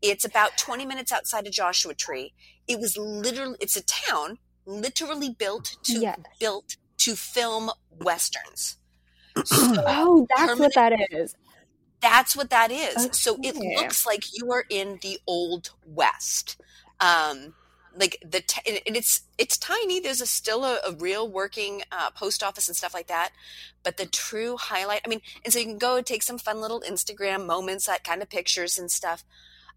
It's 0.00 0.24
about 0.24 0.56
20 0.56 0.86
minutes 0.86 1.10
outside 1.10 1.46
of 1.46 1.52
Joshua 1.52 1.94
Tree. 1.94 2.32
It 2.68 2.78
was 2.78 2.96
literally 2.96 3.56
it's 3.60 3.76
a 3.76 3.82
town 3.82 4.38
literally 4.66 5.30
built 5.30 5.76
to 5.84 6.00
yes. 6.00 6.18
built 6.38 6.76
to 6.98 7.16
film 7.16 7.70
westerns. 7.98 8.76
So 9.44 9.56
oh, 9.86 10.26
that's 10.36 10.58
what 10.58 10.74
that 10.74 10.92
is. 11.10 11.34
That's 12.00 12.36
what 12.36 12.50
that 12.50 12.70
is. 12.70 12.96
Okay. 12.96 13.08
So 13.12 13.38
it 13.42 13.56
looks 13.56 14.06
like 14.06 14.24
you 14.36 14.52
are 14.52 14.64
in 14.68 14.98
the 15.02 15.18
old 15.26 15.70
west. 15.84 16.60
Um, 17.00 17.54
like 17.98 18.22
the 18.24 18.40
t- 18.40 18.80
and 18.86 18.96
it's 18.96 19.22
it's 19.38 19.56
tiny 19.56 20.00
there's 20.00 20.20
a 20.20 20.26
still 20.26 20.64
a, 20.64 20.78
a 20.86 20.92
real 20.92 21.28
working 21.28 21.82
uh, 21.90 22.10
post 22.10 22.42
office 22.42 22.68
and 22.68 22.76
stuff 22.76 22.94
like 22.94 23.08
that 23.08 23.30
but 23.82 23.96
the 23.96 24.06
true 24.06 24.56
highlight 24.56 25.00
i 25.04 25.08
mean 25.08 25.20
and 25.44 25.52
so 25.52 25.58
you 25.58 25.64
can 25.64 25.78
go 25.78 26.00
take 26.00 26.22
some 26.22 26.38
fun 26.38 26.60
little 26.60 26.82
instagram 26.82 27.46
moments 27.46 27.86
that 27.86 28.04
kind 28.04 28.22
of 28.22 28.28
pictures 28.28 28.78
and 28.78 28.90
stuff 28.90 29.24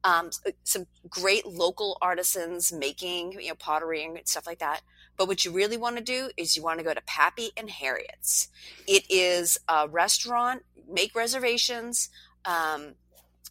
um, 0.03 0.29
uh, 0.45 0.51
some 0.63 0.85
great 1.09 1.45
local 1.45 1.97
artisans 2.01 2.71
making 2.71 3.33
you 3.33 3.49
know 3.49 3.55
pottery 3.55 4.03
and 4.03 4.17
stuff 4.27 4.47
like 4.47 4.59
that 4.59 4.81
but 5.17 5.27
what 5.27 5.45
you 5.45 5.51
really 5.51 5.77
want 5.77 5.97
to 5.97 6.03
do 6.03 6.29
is 6.37 6.55
you 6.55 6.63
want 6.63 6.79
to 6.79 6.85
go 6.85 6.93
to 6.93 7.01
pappy 7.01 7.51
and 7.57 7.69
harriet's 7.69 8.49
it 8.87 9.03
is 9.09 9.57
a 9.67 9.87
restaurant 9.87 10.63
make 10.89 11.13
reservations 11.15 12.09
um, 12.45 12.95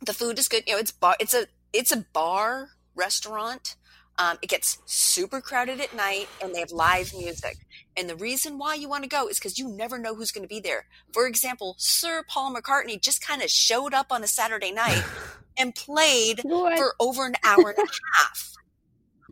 the 0.04 0.12
food 0.12 0.38
is 0.38 0.48
good 0.48 0.64
you 0.66 0.74
know 0.74 0.78
it's 0.78 0.90
bar 0.90 1.16
it's 1.20 1.34
a 1.34 1.46
it's 1.72 1.92
a 1.92 2.04
bar 2.12 2.70
restaurant 2.94 3.76
um, 4.20 4.36
it 4.42 4.50
gets 4.50 4.76
super 4.84 5.40
crowded 5.40 5.80
at 5.80 5.96
night 5.96 6.28
and 6.42 6.54
they 6.54 6.60
have 6.60 6.72
live 6.72 7.14
music. 7.14 7.56
And 7.96 8.06
the 8.06 8.16
reason 8.16 8.58
why 8.58 8.74
you 8.74 8.86
want 8.86 9.02
to 9.02 9.08
go 9.08 9.28
is 9.28 9.38
because 9.38 9.58
you 9.58 9.66
never 9.66 9.96
know 9.96 10.14
who's 10.14 10.30
going 10.30 10.44
to 10.44 10.48
be 10.48 10.60
there. 10.60 10.84
For 11.14 11.26
example, 11.26 11.74
Sir 11.78 12.22
Paul 12.28 12.54
McCartney 12.54 13.00
just 13.00 13.26
kind 13.26 13.40
of 13.40 13.48
showed 13.48 13.94
up 13.94 14.12
on 14.12 14.22
a 14.22 14.26
Saturday 14.26 14.72
night 14.72 15.02
and 15.58 15.74
played 15.74 16.40
what? 16.42 16.78
for 16.78 16.94
over 17.00 17.26
an 17.26 17.34
hour 17.44 17.70
and 17.70 17.78
a 17.78 17.90
half. 18.18 18.54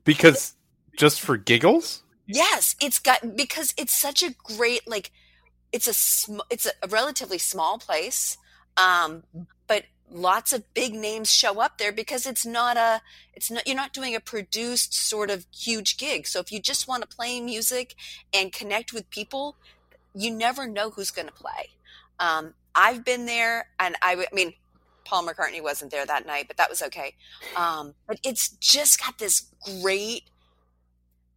Because 0.04 0.54
just 0.96 1.20
for 1.20 1.36
giggles? 1.36 2.02
Yes, 2.26 2.76
it's 2.80 2.98
got 2.98 3.36
because 3.36 3.72
it's 3.76 3.98
such 3.98 4.22
a 4.22 4.34
great 4.42 4.86
like 4.86 5.10
it's 5.72 5.86
a 5.86 5.94
sm- 5.94 6.40
it's 6.50 6.66
a, 6.66 6.70
a 6.82 6.88
relatively 6.88 7.38
small 7.38 7.78
place. 7.78 8.36
Um, 8.76 9.24
but 9.66 9.84
lots 10.10 10.52
of 10.52 10.72
big 10.74 10.94
names 10.94 11.32
show 11.32 11.60
up 11.60 11.78
there 11.78 11.92
because 11.92 12.26
it's 12.26 12.46
not 12.46 12.76
a 12.76 13.00
it's 13.34 13.50
not 13.50 13.66
you're 13.66 13.76
not 13.76 13.92
doing 13.92 14.14
a 14.14 14.20
produced 14.20 14.94
sort 14.94 15.30
of 15.30 15.46
huge 15.54 15.98
gig 15.98 16.26
so 16.26 16.40
if 16.40 16.50
you 16.50 16.58
just 16.58 16.88
want 16.88 17.02
to 17.02 17.16
play 17.16 17.40
music 17.40 17.94
and 18.32 18.52
connect 18.52 18.92
with 18.92 19.08
people 19.10 19.56
you 20.14 20.30
never 20.30 20.66
know 20.66 20.90
who's 20.90 21.10
going 21.10 21.28
to 21.28 21.34
play 21.34 21.68
um, 22.20 22.54
i've 22.74 23.04
been 23.04 23.26
there 23.26 23.68
and 23.78 23.96
I, 24.00 24.14
I 24.14 24.34
mean 24.34 24.54
paul 25.08 25.26
mccartney 25.26 25.62
wasn't 25.62 25.90
there 25.90 26.06
that 26.06 26.26
night 26.26 26.46
but 26.46 26.56
that 26.56 26.70
was 26.70 26.82
okay 26.82 27.14
um, 27.56 27.94
but 28.06 28.18
it's 28.24 28.50
just 28.50 29.00
got 29.00 29.18
this 29.18 29.46
great 29.80 30.24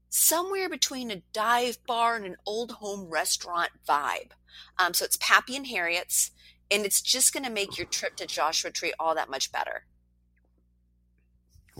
somewhere 0.10 0.70
between 0.70 1.10
a 1.10 1.22
dive 1.34 1.78
bar 1.88 2.16
and 2.16 2.26
an 2.26 2.36
old 2.46 2.72
home 2.72 3.10
restaurant 3.10 3.70
vibe 3.88 4.32
um, 4.78 4.94
so 4.94 5.06
it's 5.06 5.18
pappy 5.22 5.56
and 5.56 5.68
harriet's 5.68 6.32
and 6.72 6.86
it's 6.86 7.02
just 7.02 7.34
going 7.34 7.44
to 7.44 7.52
make 7.52 7.78
your 7.78 7.86
trip 7.86 8.16
to 8.16 8.26
Joshua 8.26 8.72
Tree 8.72 8.94
all 8.98 9.14
that 9.16 9.30
much 9.30 9.52
better. 9.52 9.84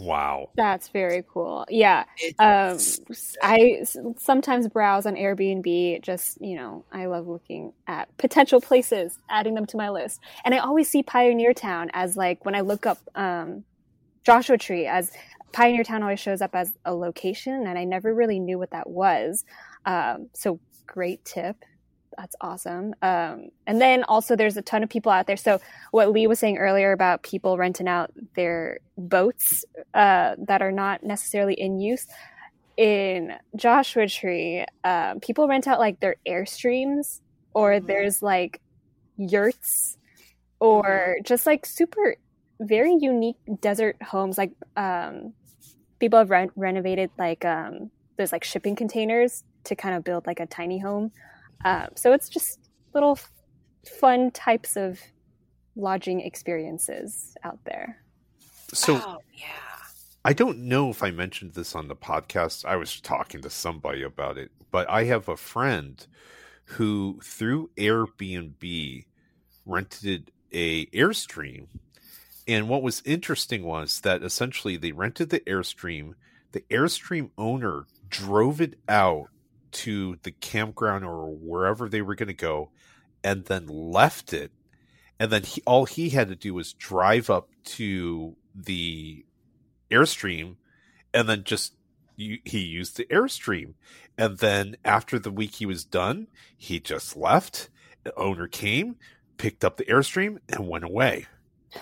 Wow. 0.02 0.50
That's 0.56 0.90
very 0.90 1.24
cool. 1.32 1.66
Yeah. 1.70 2.06
Um, 2.40 2.78
I 3.44 3.84
sometimes 4.18 4.68
browse 4.68 5.06
on 5.06 5.16
Airbnb. 5.16 6.02
Just, 6.02 6.42
you 6.42 6.56
know, 6.56 6.84
I 6.92 7.06
love 7.06 7.28
looking 7.28 7.74
at 7.86 8.16
potential 8.18 8.60
places, 8.62 9.20
adding 9.30 9.54
them 9.54 9.68
to 9.68 9.78
my 9.78 9.90
list. 9.90 10.20
And 10.44 10.56
I 10.56 10.58
always 10.58 10.90
see 10.90 11.04
Pioneer 11.04 11.54
Town 11.54 11.92
as 11.94 12.18
like 12.18 12.44
when 12.46 12.56
I 12.56 12.62
look 12.62 12.88
up 12.88 12.98
um, 13.14 13.64
Joshua 14.24 14.58
Tree 14.58 14.88
as 14.88 15.12
Pioneer 15.54 15.84
Town 15.84 16.02
always 16.02 16.20
shows 16.20 16.42
up 16.42 16.56
as 16.56 16.74
a 16.84 16.96
location. 16.96 17.68
And 17.68 17.78
I 17.78 17.84
never 17.84 18.14
really 18.14 18.40
knew 18.40 18.58
what 18.58 18.72
that 18.72 18.90
was. 18.90 19.46
Um, 19.86 20.30
so 20.34 20.60
great 20.88 21.24
tip 21.24 21.64
that's 22.18 22.36
awesome. 22.42 22.94
Um, 23.02 23.50
and 23.66 23.82
then 23.82 24.04
also 24.04 24.36
there's 24.36 24.58
a 24.58 24.62
ton 24.62 24.84
of 24.84 24.90
people 24.90 25.12
out 25.12 25.28
there. 25.28 25.38
So 25.38 25.60
what 25.92 26.12
Lee 26.12 26.28
was 26.28 26.40
saying 26.40 26.58
earlier 26.58 26.92
about 26.92 27.24
people 27.24 27.58
renting 27.58 27.88
out 27.88 28.12
their 28.36 28.80
boats 28.98 29.66
uh, 29.94 30.36
that 30.40 30.62
are 30.62 30.72
not 30.72 31.04
necessarily 31.04 31.54
in 31.54 31.80
use 31.80 32.08
in 32.78 33.34
Joshua 33.56 34.08
Tree, 34.08 34.66
um, 34.84 35.20
people 35.20 35.48
rent 35.48 35.68
out 35.68 35.80
like 35.80 36.00
their 36.00 36.16
airstreams 36.28 37.22
or 37.54 37.74
mm-hmm. 37.74 37.86
there's 37.86 38.22
like 38.22 38.62
yurts 39.18 39.98
or 40.60 40.84
mm-hmm. 40.84 41.24
just 41.24 41.46
like 41.46 41.66
super 41.66 42.16
very 42.60 42.96
unique 43.00 43.38
desert 43.60 43.98
homes. 44.02 44.38
Like 44.38 44.52
um, 44.76 45.34
people 46.00 46.20
have 46.20 46.30
re- 46.30 46.50
renovated 46.56 47.12
like 47.18 47.46
um, 47.46 47.92
those 48.18 48.32
like 48.32 48.44
shipping 48.44 48.76
containers 48.76 49.44
to 49.66 49.76
kind 49.76 49.96
of 49.96 50.04
build 50.04 50.26
like 50.26 50.40
a 50.40 50.48
tiny 50.48 50.80
home 50.80 51.12
um, 51.66 51.88
so 51.96 52.14
it's 52.14 52.30
just 52.30 52.60
little 52.94 53.20
fun 54.00 54.32
types 54.32 54.76
of 54.76 55.00
lodging 55.76 56.22
experiences 56.22 57.36
out 57.44 57.60
there. 57.66 57.98
So, 58.74 58.96
oh, 58.96 59.18
yeah. 59.34 59.48
I 60.24 60.34
don't 60.34 60.60
know 60.60 60.90
if 60.90 61.02
I 61.02 61.12
mentioned 61.12 61.54
this 61.54 61.76
on 61.76 61.88
the 61.88 61.96
podcast. 61.96 62.64
I 62.64 62.76
was 62.76 63.02
talking 63.02 63.42
to 63.42 63.50
somebody 63.50 64.04
about 64.04 64.38
it, 64.38 64.52
but 64.70 64.90
I 64.90 65.06
have 65.06 65.28
a 65.28 65.36
friend 65.36 66.06
who, 66.66 67.20
through 67.24 67.72
Airbnb, 67.76 69.06
rented 69.66 70.32
a 70.52 70.86
Airstream. 70.88 71.68
And 72.48 72.70
what 72.70 72.84
was 72.84 73.02
interesting 73.06 73.64
was 73.64 74.02
that 74.02 74.24
essentially 74.24 74.78
they 74.78 74.92
rented 74.92 75.30
the 75.30 75.40
Airstream. 75.42 76.14
The 76.52 76.62
Airstream 76.70 77.32
owner 77.38 77.86
drove 78.10 78.62
it 78.62 78.76
out 78.88 79.30
to 79.72 80.18
the 80.24 80.32
campground 80.32 81.06
or 81.06 81.28
wherever 81.28 81.88
they 81.88 82.02
were 82.02 82.16
going 82.16 82.28
to 82.28 82.34
go, 82.34 82.72
and 83.24 83.46
then 83.46 83.68
left 83.68 84.34
it. 84.34 84.52
And 85.20 85.32
then 85.32 85.44
he, 85.44 85.62
all 85.66 85.86
he 85.86 86.10
had 86.10 86.30
to 86.30 86.36
do 86.36 86.54
was 86.54 86.74
drive 86.74 87.30
up 87.30 87.50
to 87.64 88.36
the 88.56 89.26
airstream, 89.92 90.56
and 91.14 91.30
then 91.30 91.44
just 91.44 91.74
he 92.18 92.60
used 92.60 92.98
the 92.98 93.06
airstream. 93.06 93.74
And 94.18 94.38
then 94.38 94.78
after 94.84 95.18
the 95.18 95.32
week 95.32 95.56
he 95.56 95.66
was 95.66 95.84
done, 95.84 96.28
he 96.58 96.80
just 96.80 97.16
left. 97.16 97.70
The 98.04 98.18
owner 98.18 98.48
came, 98.48 98.96
picked 99.38 99.64
up 99.64 99.78
the 99.78 99.86
airstream, 99.86 100.40
and 100.50 100.68
went 100.68 100.84
away. 100.84 101.28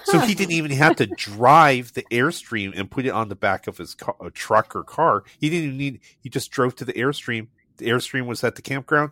So 0.04 0.20
he 0.20 0.36
didn't 0.36 0.54
even 0.54 0.72
have 0.72 0.98
to 0.98 1.08
drive 1.18 1.94
the 1.94 2.04
airstream 2.12 2.78
and 2.78 2.92
put 2.92 3.06
it 3.06 3.10
on 3.10 3.30
the 3.30 3.36
back 3.36 3.68
of 3.68 3.78
his 3.78 3.96
car, 3.96 4.16
truck 4.34 4.76
or 4.76 4.84
car. 4.84 5.24
He 5.40 5.50
didn't 5.50 5.66
even 5.66 5.78
need. 5.78 6.00
He 6.22 6.30
just 6.30 6.52
drove 6.52 6.76
to 6.76 6.86
the 6.86 6.94
airstream. 6.94 7.48
The 7.80 7.88
airstream 7.88 8.28
was 8.28 8.44
at 8.44 8.56
the 8.56 8.62
campground. 8.62 9.12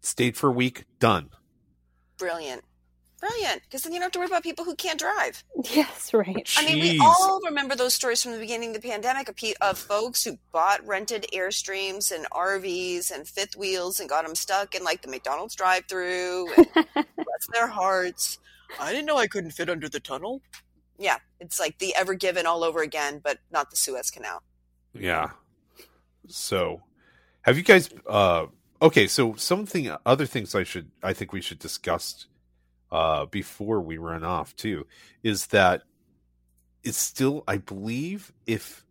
Stayed 0.00 0.36
for 0.36 0.48
a 0.48 0.52
week. 0.52 0.84
Done. 0.98 1.30
Brilliant. 2.18 2.64
Brilliant, 3.20 3.60
because 3.64 3.82
then 3.82 3.92
you 3.92 3.98
don't 3.98 4.06
have 4.06 4.12
to 4.12 4.18
worry 4.18 4.28
about 4.28 4.42
people 4.42 4.64
who 4.64 4.74
can't 4.74 4.98
drive. 4.98 5.44
Yes, 5.72 6.14
right. 6.14 6.50
I 6.56 6.64
mean, 6.64 6.80
we 6.80 6.98
all 6.98 7.38
remember 7.44 7.76
those 7.76 7.92
stories 7.92 8.22
from 8.22 8.32
the 8.32 8.38
beginning 8.38 8.74
of 8.74 8.80
the 8.80 8.88
pandemic 8.88 9.28
of, 9.28 9.36
of 9.60 9.78
folks 9.78 10.24
who 10.24 10.38
bought 10.52 10.84
rented 10.86 11.26
airstreams 11.34 12.10
and 12.10 12.26
RVs 12.30 13.10
and 13.10 13.28
fifth 13.28 13.56
wheels 13.56 14.00
and 14.00 14.08
got 14.08 14.24
them 14.24 14.34
stuck 14.34 14.74
in 14.74 14.82
like 14.82 15.02
the 15.02 15.08
McDonald's 15.08 15.54
drive-through. 15.54 16.50
And 16.54 16.66
bless 16.94 17.46
their 17.52 17.66
hearts. 17.66 18.38
I 18.80 18.90
didn't 18.90 19.06
know 19.06 19.18
I 19.18 19.26
couldn't 19.26 19.50
fit 19.50 19.68
under 19.68 19.88
the 19.88 20.00
tunnel. 20.00 20.40
Yeah, 20.98 21.18
it's 21.40 21.60
like 21.60 21.78
the 21.78 21.94
Ever 21.94 22.14
Given 22.14 22.46
all 22.46 22.64
over 22.64 22.80
again, 22.80 23.20
but 23.22 23.38
not 23.50 23.70
the 23.70 23.76
Suez 23.76 24.10
Canal. 24.10 24.42
Yeah. 24.94 25.30
So, 26.26 26.80
have 27.42 27.56
you 27.56 27.64
guys? 27.64 27.90
uh 28.06 28.46
Okay, 28.82 29.08
so 29.08 29.34
something, 29.34 29.94
other 30.06 30.24
things 30.24 30.54
I 30.54 30.64
should, 30.64 30.90
I 31.02 31.12
think 31.12 31.34
we 31.34 31.42
should 31.42 31.58
discuss 31.58 32.26
uh, 32.90 33.26
before 33.26 33.80
we 33.80 33.98
run 33.98 34.24
off 34.24 34.54
too 34.56 34.86
is 35.22 35.46
that 35.48 35.82
it's 36.82 36.98
still 36.98 37.44
i 37.46 37.56
believe 37.56 38.32
if 38.46 38.84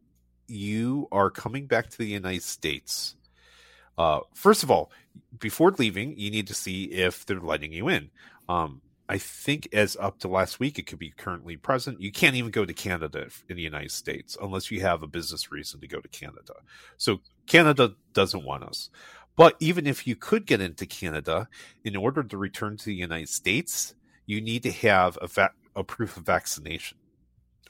you 0.48 1.08
are 1.12 1.30
coming 1.30 1.66
back 1.66 1.90
to 1.90 1.98
the 1.98 2.06
united 2.06 2.44
states 2.44 3.16
uh, 3.98 4.20
first 4.34 4.64
of 4.64 4.72
all 4.72 4.92
before 5.40 5.72
leaving 5.78 6.18
you 6.18 6.32
need 6.32 6.48
to 6.48 6.54
see 6.54 6.86
if 6.86 7.26
they're 7.26 7.40
letting 7.42 7.74
you 7.74 7.90
in 7.90 8.10
um, 8.48 8.82
i 9.10 9.18
think 9.18 9.68
as 9.74 9.98
up 10.00 10.20
to 10.20 10.28
last 10.28 10.60
week 10.60 10.80
it 10.80 10.88
could 10.88 11.00
be 11.00 11.12
currently 11.12 11.58
present 11.58 12.02
you 12.02 12.12
can't 12.12 12.36
even 12.36 12.52
go 12.52 12.64
to 12.64 12.74
canada 12.74 13.28
in 13.50 13.58
the 13.58 13.62
united 13.62 13.92
states 13.92 14.38
unless 14.42 14.72
you 14.72 14.80
have 14.80 15.04
a 15.04 15.08
business 15.08 15.52
reason 15.52 15.82
to 15.82 15.88
go 15.88 16.00
to 16.00 16.08
canada 16.08 16.54
so 16.96 17.20
canada 17.46 17.94
doesn't 18.14 18.46
want 18.46 18.64
us 18.64 18.90
but 19.40 19.56
even 19.62 19.88
if 19.88 20.06
you 20.06 20.18
could 20.18 20.46
get 20.46 20.60
into 20.60 20.86
Canada, 20.86 21.48
in 21.86 21.96
order 21.96 22.24
to 22.24 22.38
return 22.38 22.76
to 22.76 22.84
the 22.84 22.94
United 22.94 23.30
States, 23.30 23.96
you 24.26 24.42
need 24.42 24.64
to 24.64 24.72
have 24.72 25.18
a, 25.22 25.28
va- 25.28 25.54
a 25.78 25.82
proof 25.82 26.18
of 26.18 26.26
vaccination. 26.26 26.98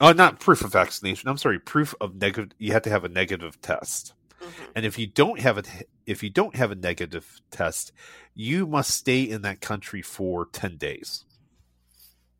Oh, 0.00 0.10
not 0.10 0.40
proof 0.40 0.64
of 0.64 0.72
vaccination. 0.72 1.28
I'm 1.28 1.36
sorry, 1.36 1.60
proof 1.60 1.94
of 2.00 2.16
negative. 2.16 2.56
You 2.58 2.72
have 2.72 2.82
to 2.82 2.90
have 2.90 3.04
a 3.04 3.08
negative 3.08 3.62
test. 3.62 4.14
Mm-hmm. 4.42 4.64
And 4.74 4.84
if 4.84 4.98
you 4.98 5.06
don't 5.06 5.38
have 5.38 5.58
a 5.58 5.62
if 6.06 6.24
you 6.24 6.30
don't 6.30 6.56
have 6.56 6.72
a 6.72 6.74
negative 6.74 7.40
test, 7.52 7.92
you 8.34 8.66
must 8.66 8.90
stay 8.90 9.22
in 9.22 9.42
that 9.42 9.60
country 9.60 10.02
for 10.02 10.46
ten 10.46 10.76
days. 10.76 11.24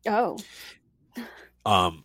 Oh. 0.07 0.37
Um, 1.65 2.03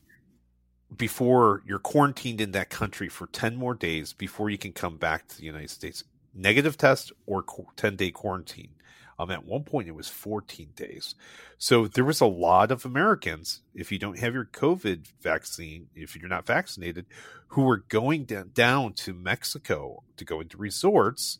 before 0.94 1.62
you're 1.66 1.78
quarantined 1.78 2.40
in 2.40 2.52
that 2.52 2.70
country 2.70 3.09
for 3.09 3.26
ten 3.28 3.56
more 3.56 3.74
days 3.74 4.12
before 4.12 4.50
you 4.50 4.59
can 4.59 4.72
come 4.72 4.96
back 4.96 5.28
to 5.28 5.38
the 5.38 5.44
United 5.44 5.70
States 5.70 6.04
negative 6.37 6.76
test 6.76 7.12
or 7.26 7.44
10 7.76 7.96
day 7.96 8.11
quarantine. 8.11 8.70
Um, 9.18 9.30
at 9.30 9.46
one 9.46 9.64
point, 9.64 9.88
it 9.88 9.94
was 9.94 10.09
14 10.09 10.72
days. 10.76 11.14
So 11.56 11.87
there 11.87 12.04
was 12.04 12.20
a 12.20 12.26
lot 12.26 12.70
of 12.70 12.85
Americans, 12.85 13.62
if 13.74 13.90
you 13.90 13.98
don't 13.98 14.18
have 14.18 14.35
your 14.35 14.44
COVID 14.44 15.06
vaccine, 15.22 15.87
if 15.94 16.14
you're 16.14 16.28
not 16.28 16.44
vaccinated, 16.44 17.06
who 17.48 17.62
were 17.62 17.78
going 17.88 18.26
down 18.52 18.92
to 18.92 19.14
Mexico 19.14 20.02
to 20.18 20.24
go 20.26 20.40
into 20.40 20.59
resorts 20.59 21.38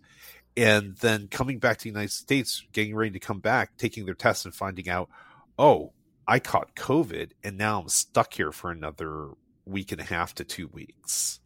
and 0.56 0.96
then 0.96 1.28
coming 1.28 1.58
back 1.58 1.76
to 1.76 1.84
the 1.84 1.90
United 1.90 2.12
States, 2.12 2.64
getting 2.72 2.96
ready 2.96 3.10
to 3.10 3.18
come 3.18 3.40
back, 3.40 3.76
taking 3.76 4.06
their 4.06 4.14
tests 4.14 4.46
and 4.46 4.54
finding 4.54 4.88
out, 4.88 5.10
oh, 5.58 5.92
I 6.26 6.38
caught 6.40 6.74
COVID 6.74 7.30
and 7.44 7.56
now 7.56 7.80
I'm 7.80 7.88
stuck 7.88 8.34
here 8.34 8.52
for 8.52 8.70
another 8.70 9.30
week 9.64 9.92
and 9.92 10.00
a 10.00 10.04
half 10.04 10.34
to 10.36 10.44
two 10.44 10.68
weeks. 10.68 11.40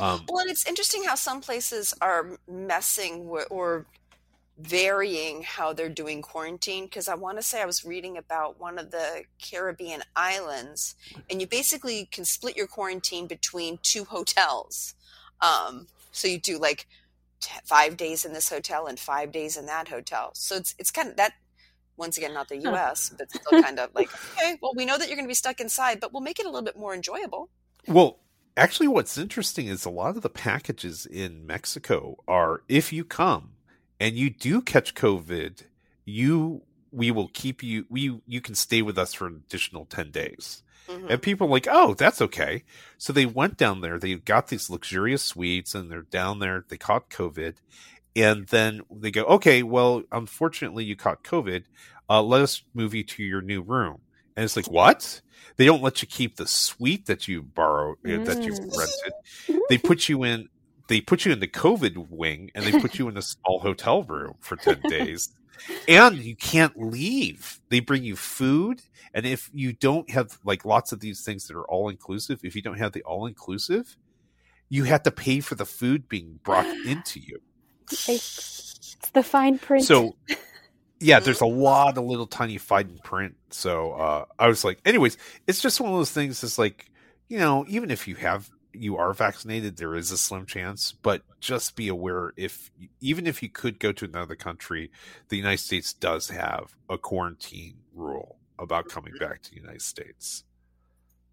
Um, 0.00 0.24
well, 0.28 0.40
and 0.40 0.50
it's 0.50 0.66
interesting 0.66 1.04
how 1.04 1.14
some 1.14 1.42
places 1.42 1.92
are 2.00 2.38
messing 2.48 3.26
w- 3.26 3.44
or 3.50 3.84
varying 4.58 5.42
how 5.42 5.74
they're 5.74 5.90
doing 5.90 6.22
quarantine. 6.22 6.84
Because 6.84 7.06
I 7.06 7.14
want 7.14 7.36
to 7.36 7.42
say 7.42 7.60
I 7.60 7.66
was 7.66 7.84
reading 7.84 8.16
about 8.16 8.58
one 8.58 8.78
of 8.78 8.90
the 8.90 9.24
Caribbean 9.42 10.02
islands, 10.16 10.94
and 11.28 11.38
you 11.40 11.46
basically 11.46 12.06
can 12.10 12.24
split 12.24 12.56
your 12.56 12.66
quarantine 12.66 13.26
between 13.26 13.78
two 13.82 14.04
hotels. 14.04 14.94
Um, 15.42 15.86
so 16.12 16.28
you 16.28 16.38
do 16.38 16.56
like 16.56 16.86
t- 17.40 17.60
five 17.64 17.98
days 17.98 18.24
in 18.24 18.32
this 18.32 18.48
hotel 18.48 18.86
and 18.86 18.98
five 18.98 19.30
days 19.32 19.58
in 19.58 19.66
that 19.66 19.88
hotel. 19.88 20.30
So 20.34 20.56
it's 20.56 20.74
it's 20.78 20.90
kind 20.90 21.10
of 21.10 21.16
that. 21.16 21.34
Once 22.00 22.16
again, 22.16 22.34
not 22.34 22.48
the 22.48 22.58
U.S., 22.58 23.12
but 23.16 23.30
still 23.34 23.62
kind 23.62 23.78
of 23.78 23.94
like 23.94 24.10
okay. 24.36 24.58
Well, 24.60 24.72
we 24.74 24.84
know 24.84 24.98
that 24.98 25.06
you're 25.06 25.16
going 25.16 25.26
to 25.26 25.30
be 25.30 25.34
stuck 25.34 25.60
inside, 25.60 26.00
but 26.00 26.12
we'll 26.12 26.22
make 26.22 26.40
it 26.40 26.46
a 26.46 26.48
little 26.48 26.64
bit 26.64 26.76
more 26.76 26.94
enjoyable. 26.94 27.48
Well, 27.86 28.18
actually 28.56 28.88
what's 28.88 29.16
interesting 29.16 29.66
is 29.66 29.84
a 29.84 29.90
lot 29.90 30.16
of 30.16 30.22
the 30.22 30.30
packages 30.30 31.06
in 31.06 31.46
Mexico 31.46 32.16
are 32.26 32.62
if 32.68 32.92
you 32.92 33.04
come 33.04 33.52
and 33.98 34.16
you 34.16 34.30
do 34.30 34.60
catch 34.60 34.94
COVID, 34.94 35.64
you 36.04 36.62
we 36.92 37.10
will 37.10 37.28
keep 37.28 37.62
you 37.62 37.86
we 37.88 38.20
you 38.26 38.40
can 38.40 38.54
stay 38.54 38.82
with 38.82 38.98
us 38.98 39.14
for 39.14 39.26
an 39.26 39.42
additional 39.46 39.84
10 39.84 40.10
days. 40.10 40.62
Mm-hmm. 40.88 41.06
And 41.08 41.22
people 41.22 41.46
are 41.46 41.50
like, 41.50 41.68
"Oh, 41.70 41.94
that's 41.94 42.20
okay." 42.20 42.64
So 42.98 43.12
they 43.12 43.26
went 43.26 43.56
down 43.56 43.80
there, 43.80 43.98
they 43.98 44.14
got 44.16 44.48
these 44.48 44.70
luxurious 44.70 45.22
suites 45.22 45.74
and 45.74 45.90
they're 45.90 46.02
down 46.02 46.40
there, 46.40 46.64
they 46.68 46.78
caught 46.78 47.10
COVID, 47.10 47.56
and 48.16 48.46
then 48.48 48.82
they 48.90 49.10
go, 49.10 49.24
"Okay, 49.24 49.62
well, 49.62 50.02
unfortunately 50.12 50.84
you 50.84 50.96
caught 50.96 51.22
COVID. 51.24 51.64
Uh, 52.08 52.22
let 52.22 52.42
us 52.42 52.62
move 52.74 52.94
you 52.94 53.04
to 53.04 53.22
your 53.22 53.42
new 53.42 53.62
room." 53.62 54.00
And 54.36 54.44
it's 54.44 54.56
like, 54.56 54.70
"What?" 54.70 55.20
They 55.56 55.66
don't 55.66 55.82
let 55.82 56.02
you 56.02 56.08
keep 56.08 56.36
the 56.36 56.46
suite 56.46 57.06
that 57.06 57.28
you 57.28 57.42
borrowed 57.42 57.98
mm. 58.02 58.24
that 58.24 58.42
you 58.42 58.52
mm. 58.52 58.78
rented. 58.78 59.62
They 59.68 59.78
put 59.78 60.08
you 60.08 60.24
in 60.24 60.48
they 60.88 61.00
put 61.00 61.24
you 61.24 61.32
in 61.32 61.38
the 61.38 61.46
COVID 61.46 62.08
wing 62.10 62.50
and 62.54 62.64
they 62.64 62.72
put 62.80 62.98
you 62.98 63.08
in 63.08 63.16
a 63.16 63.22
small 63.22 63.60
hotel 63.60 64.02
room 64.02 64.34
for 64.40 64.56
10 64.56 64.80
days. 64.88 65.28
And 65.86 66.16
you 66.16 66.34
can't 66.34 66.76
leave. 66.76 67.60
They 67.68 67.78
bring 67.78 68.02
you 68.02 68.16
food. 68.16 68.82
And 69.14 69.24
if 69.24 69.50
you 69.52 69.72
don't 69.72 70.10
have 70.10 70.40
like 70.44 70.64
lots 70.64 70.90
of 70.90 70.98
these 70.98 71.22
things 71.22 71.46
that 71.46 71.56
are 71.56 71.66
all 71.66 71.88
inclusive, 71.88 72.40
if 72.42 72.56
you 72.56 72.62
don't 72.62 72.78
have 72.78 72.90
the 72.90 73.02
all 73.02 73.26
inclusive, 73.26 73.96
you 74.68 74.84
have 74.84 75.04
to 75.04 75.12
pay 75.12 75.38
for 75.38 75.54
the 75.54 75.66
food 75.66 76.08
being 76.08 76.40
brought 76.42 76.66
into 76.86 77.20
you. 77.20 77.40
It's 77.92 79.10
the 79.12 79.22
fine 79.22 79.58
print. 79.58 79.84
So 79.84 80.16
yeah, 81.00 81.20
there's 81.20 81.40
a 81.40 81.46
lot 81.46 81.96
of 81.96 82.04
little 82.04 82.26
tiny 82.26 82.58
fine 82.58 82.98
print. 83.02 83.36
So 83.50 83.92
uh, 83.92 84.24
I 84.38 84.48
was 84.48 84.64
like, 84.64 84.80
anyways, 84.84 85.16
it's 85.46 85.60
just 85.60 85.80
one 85.80 85.90
of 85.90 85.98
those 85.98 86.10
things. 86.10 86.42
It's 86.44 86.58
like, 86.58 86.90
you 87.28 87.38
know, 87.38 87.64
even 87.68 87.90
if 87.90 88.06
you 88.06 88.14
have 88.16 88.50
you 88.72 88.96
are 88.96 89.12
vaccinated, 89.12 89.76
there 89.76 89.96
is 89.96 90.12
a 90.12 90.18
slim 90.18 90.46
chance, 90.46 90.92
but 90.92 91.22
just 91.40 91.74
be 91.74 91.88
aware 91.88 92.32
if 92.36 92.70
even 93.00 93.26
if 93.26 93.42
you 93.42 93.48
could 93.48 93.80
go 93.80 93.92
to 93.92 94.04
another 94.04 94.36
country, 94.36 94.90
the 95.28 95.36
United 95.36 95.58
States 95.58 95.92
does 95.92 96.30
have 96.30 96.76
a 96.88 96.96
quarantine 96.96 97.78
rule 97.94 98.36
about 98.58 98.88
coming 98.88 99.14
back 99.18 99.42
to 99.42 99.50
the 99.50 99.56
United 99.56 99.82
States. 99.82 100.44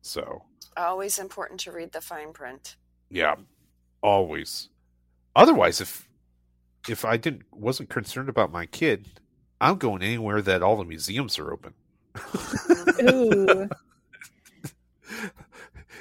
So 0.02 0.44
always 0.76 1.20
important 1.20 1.60
to 1.62 1.72
read 1.72 1.92
the 1.92 2.02
fine 2.02 2.34
print. 2.34 2.76
Yeah, 3.10 3.36
always. 4.02 4.70
Otherwise, 5.36 5.82
if 5.82 6.07
if 6.90 7.06
I 7.06 7.18
didn't 7.18 7.44
wasn't 7.52 7.90
concerned 7.90 8.30
about 8.30 8.52
my 8.52 8.66
kid, 8.66 9.08
I'm 9.60 9.78
going 9.78 10.02
anywhere 10.02 10.42
that 10.42 10.62
all 10.62 10.78
the 10.78 10.86
museums 10.86 11.40
are 11.40 11.52
open. 11.52 11.74
Ooh. 13.02 13.70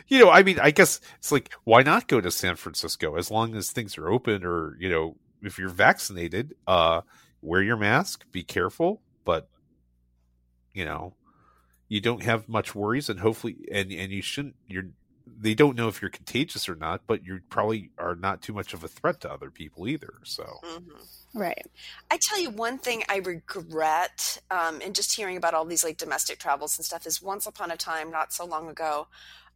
you 0.09 0.21
know, 0.21 0.31
I 0.31 0.43
mean, 0.43 0.59
I 0.61 0.71
guess 0.71 1.01
it's 1.19 1.33
like, 1.33 1.53
why 1.65 1.83
not 1.83 2.09
go 2.09 2.21
to 2.21 2.31
San 2.31 2.57
Francisco 2.57 3.17
as 3.17 3.31
long 3.31 3.55
as 3.55 3.71
things 3.71 3.99
are 3.99 4.09
open 4.09 4.45
or, 4.45 4.77
you 4.79 4.89
know, 4.89 5.17
if 5.43 5.59
you're 5.59 5.69
vaccinated, 5.69 6.55
uh, 6.67 7.03
wear 7.43 7.63
your 7.63 7.77
mask, 7.77 8.25
be 8.33 8.43
careful, 8.43 9.01
but, 9.25 9.49
you 10.73 10.85
know, 10.85 11.15
you 11.89 12.01
don't 12.01 12.23
have 12.23 12.49
much 12.49 12.75
worries 12.75 13.09
and 13.09 13.21
hopefully, 13.21 13.57
and, 13.73 13.93
and 13.93 14.13
you 14.13 14.23
shouldn't, 14.23 14.57
you're, 14.67 14.89
they 15.39 15.55
don't 15.55 15.77
know 15.77 15.89
if 15.89 16.01
you're 16.01 16.11
contagious 16.11 16.69
or 16.69 16.75
not, 16.75 17.03
but 17.07 17.25
you 17.25 17.41
probably 17.51 17.91
are 17.99 18.15
not 18.15 18.43
too 18.43 18.53
much 18.53 18.73
of 18.75 18.83
a 18.85 18.89
threat 18.89 19.21
to 19.21 19.31
other 19.33 19.51
people 19.51 19.87
either. 19.89 20.15
So, 20.25 20.45
mm-hmm. 20.65 21.39
Right. 21.39 21.67
I 22.11 22.19
tell 22.21 22.41
you 22.41 22.51
one 22.51 22.79
thing 22.79 23.03
I 23.09 23.19
regret, 23.19 24.41
um, 24.51 24.81
and 24.83 24.95
just 24.95 25.15
hearing 25.15 25.37
about 25.37 25.53
all 25.55 25.67
these 25.67 25.85
like 25.85 25.99
domestic 25.99 26.39
travels 26.39 26.79
and 26.79 26.85
stuff 26.85 27.07
is 27.07 27.21
once 27.21 27.47
upon 27.47 27.71
a 27.71 27.77
time, 27.77 28.11
not 28.11 28.33
so 28.33 28.45
long 28.47 28.69
ago, 28.69 29.09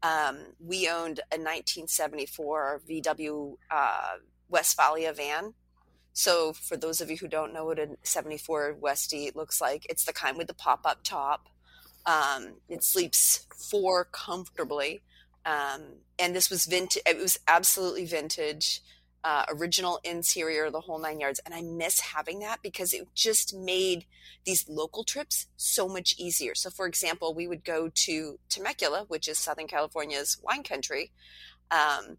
Um, 0.03 0.39
we 0.59 0.89
owned 0.89 1.21
a 1.31 1.37
1974 1.37 2.83
VW 2.89 3.57
uh, 3.71 4.17
Westfalia 4.51 5.13
van. 5.15 5.55
So, 6.13 6.53
for 6.53 6.77
those 6.77 7.01
of 7.01 7.11
you 7.11 7.17
who 7.19 7.29
don't 7.29 7.53
know 7.53 7.67
what 7.67 7.79
a 7.79 7.97
74 8.03 8.77
Westie 8.81 9.35
looks 9.35 9.61
like, 9.61 9.87
it's 9.89 10.05
the 10.05 10.13
kind 10.13 10.37
with 10.37 10.49
the 10.49 10.55
pop 10.55 10.81
up 10.85 11.01
top. 11.05 11.49
Um, 12.07 12.55
it 12.69 12.83
sleeps 12.83 13.47
four 13.71 14.07
comfortably. 14.07 15.03
Um, 15.45 15.83
and 16.19 16.35
this 16.35 16.51
was 16.51 16.67
vintage, 16.67 17.03
it 17.07 17.17
was 17.17 17.39
absolutely 17.49 18.05
vintage 18.05 18.83
uh, 19.23 19.45
original 19.49 20.01
interior, 20.03 20.71
the 20.71 20.81
whole 20.81 20.99
nine 20.99 21.21
yards. 21.21 21.41
And 21.45 21.55
I 21.55 21.63
miss 21.63 22.01
having 22.01 22.41
that 22.41 22.63
because 22.63 22.93
it 22.93 23.07
just 23.15 23.55
made 23.55 24.07
these 24.45 24.69
local 24.69 25.05
trips 25.05 25.47
so 25.57 25.89
much 25.89 26.15
easier. 26.19 26.55
So, 26.55 26.71
for 26.71 26.87
example, 26.87 27.35
we 27.35 27.47
would 27.47 27.65
go 27.65 27.91
to 27.95 28.39
Temecula, 28.49 29.05
which 29.09 29.29
is 29.29 29.39
Southern 29.39 29.67
California's 29.67 30.39
wine 30.43 30.63
country, 30.63 31.13
um, 31.71 32.17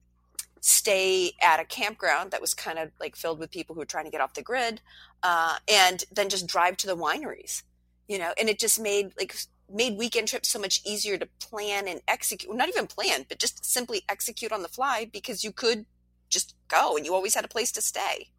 stay 0.60 1.32
at 1.42 1.60
a 1.60 1.66
campground 1.66 2.32
that 2.32 2.42
was 2.42 2.54
kind 2.54 2.78
of 2.78 2.92
like 3.00 3.16
filled 3.16 3.40
with 3.40 3.50
people 3.50 3.74
who 3.74 3.80
were 3.80 3.86
trying 3.86 4.06
to 4.06 4.12
get 4.12 4.22
off 4.22 4.36
the 4.36 4.44
grid, 4.44 4.82
uh, 5.24 5.58
and 5.68 6.06
then 6.12 6.30
just 6.30 6.48
drive 6.48 6.78
to 6.78 6.88
the 6.88 6.96
wineries. 6.96 7.64
You 8.08 8.20
know, 8.20 8.34
and 8.40 8.50
it 8.50 8.60
just 8.60 8.80
made 8.80 9.14
like 9.18 9.36
made 9.74 9.98
weekend 9.98 10.28
trips 10.28 10.50
so 10.50 10.60
much 10.60 10.82
easier 10.86 11.18
to 11.18 11.28
plan 11.40 11.88
and 11.88 12.02
execute. 12.08 12.56
Not 12.56 12.70
even 12.70 12.88
plan, 12.88 13.26
but 13.28 13.40
just 13.40 13.66
simply 13.66 14.04
execute 14.10 14.52
on 14.52 14.62
the 14.62 14.68
fly 14.68 15.10
because 15.12 15.44
you 15.44 15.52
could 15.52 15.86
just 16.30 16.56
go 16.68 16.96
and 16.96 17.06
you 17.06 17.14
always 17.14 17.36
had 17.36 17.46
a 17.46 17.50
place 17.50 17.72
to 17.74 17.82
stay. 17.82 18.30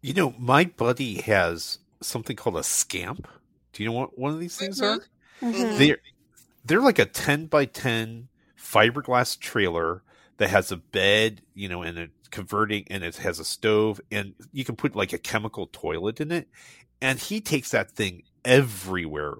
You 0.00 0.14
know, 0.14 0.34
my 0.38 0.64
buddy 0.64 1.20
has 1.22 1.78
something 2.00 2.36
called 2.36 2.56
a 2.56 2.62
scamp. 2.62 3.26
Do 3.72 3.82
you 3.82 3.88
know 3.88 3.94
what 3.94 4.18
one 4.18 4.32
of 4.32 4.40
these 4.40 4.56
things 4.56 4.80
Mhm. 4.80 4.84
are? 4.84 5.06
Mhm. 5.42 5.78
They're 5.78 5.98
they're 6.64 6.80
like 6.80 6.98
a 6.98 7.06
ten 7.06 7.46
by 7.46 7.64
ten 7.64 8.28
fiberglass 8.58 9.38
trailer 9.38 10.02
that 10.36 10.50
has 10.50 10.70
a 10.70 10.76
bed, 10.76 11.42
you 11.54 11.68
know, 11.68 11.82
and 11.82 11.98
a 11.98 12.08
converting 12.30 12.84
and 12.90 13.02
it 13.02 13.16
has 13.16 13.38
a 13.38 13.44
stove 13.44 14.00
and 14.10 14.34
you 14.52 14.64
can 14.64 14.76
put 14.76 14.94
like 14.94 15.12
a 15.12 15.18
chemical 15.18 15.66
toilet 15.68 16.20
in 16.20 16.30
it. 16.30 16.48
And 17.00 17.18
he 17.18 17.40
takes 17.40 17.70
that 17.70 17.90
thing 17.92 18.24
everywhere, 18.44 19.36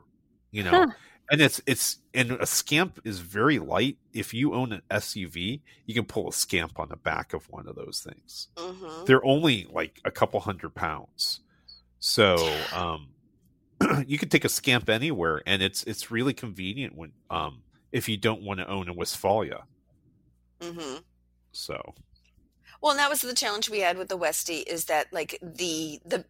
you 0.51 0.63
know. 0.63 0.71
Huh. 0.71 0.87
And 1.31 1.41
it's 1.41 1.61
it's 1.67 1.99
and 2.15 2.33
a 2.33 2.47
scamp 2.47 3.01
is 3.05 3.21
very 3.21 3.59
light. 3.59 3.99
If 4.13 4.33
you 4.33 4.55
own 4.55 4.73
an 4.73 4.83
SUV, 4.91 5.61
you 5.85 5.95
can 5.95 6.05
pull 6.05 6.29
a 6.29 6.33
scamp 6.33 6.79
on 6.79 6.89
the 6.89 6.97
back 6.97 7.35
of 7.35 7.51
one 7.51 7.69
of 7.69 7.77
those 7.77 8.01
things. 8.01 8.49
Hmm 8.57 9.05
they're 9.07 9.25
only 9.25 9.67
like 9.71 10.01
a 10.05 10.11
couple 10.11 10.41
hundred 10.41 10.75
pounds. 10.75 11.41
So 11.99 12.37
um 12.73 13.09
you 14.07 14.19
could 14.19 14.31
take 14.31 14.45
a 14.45 14.49
scamp 14.49 14.89
anywhere 14.89 15.43
and 15.47 15.63
it's 15.63 15.83
it's 15.85 16.11
really 16.11 16.35
convenient 16.35 16.97
when 16.97 17.13
um 17.31 17.63
if 17.93 18.09
you 18.09 18.17
don't 18.17 18.43
want 18.43 18.61
to 18.61 18.69
own 18.69 18.89
a 18.89 18.95
Westfalia. 18.95 19.65
Hmm 20.63 20.99
so. 21.53 21.95
Well, 22.81 22.93
and 22.93 23.01
that 23.01 23.11
was 23.11 23.21
the 23.23 23.35
challenge 23.35 23.69
we 23.69 23.81
had 23.81 23.99
with 23.99 24.09
the 24.09 24.19
Westie 24.19 24.63
is 24.67 24.85
that 24.85 25.13
like 25.13 25.39
the 25.43 26.01
the 26.05 26.25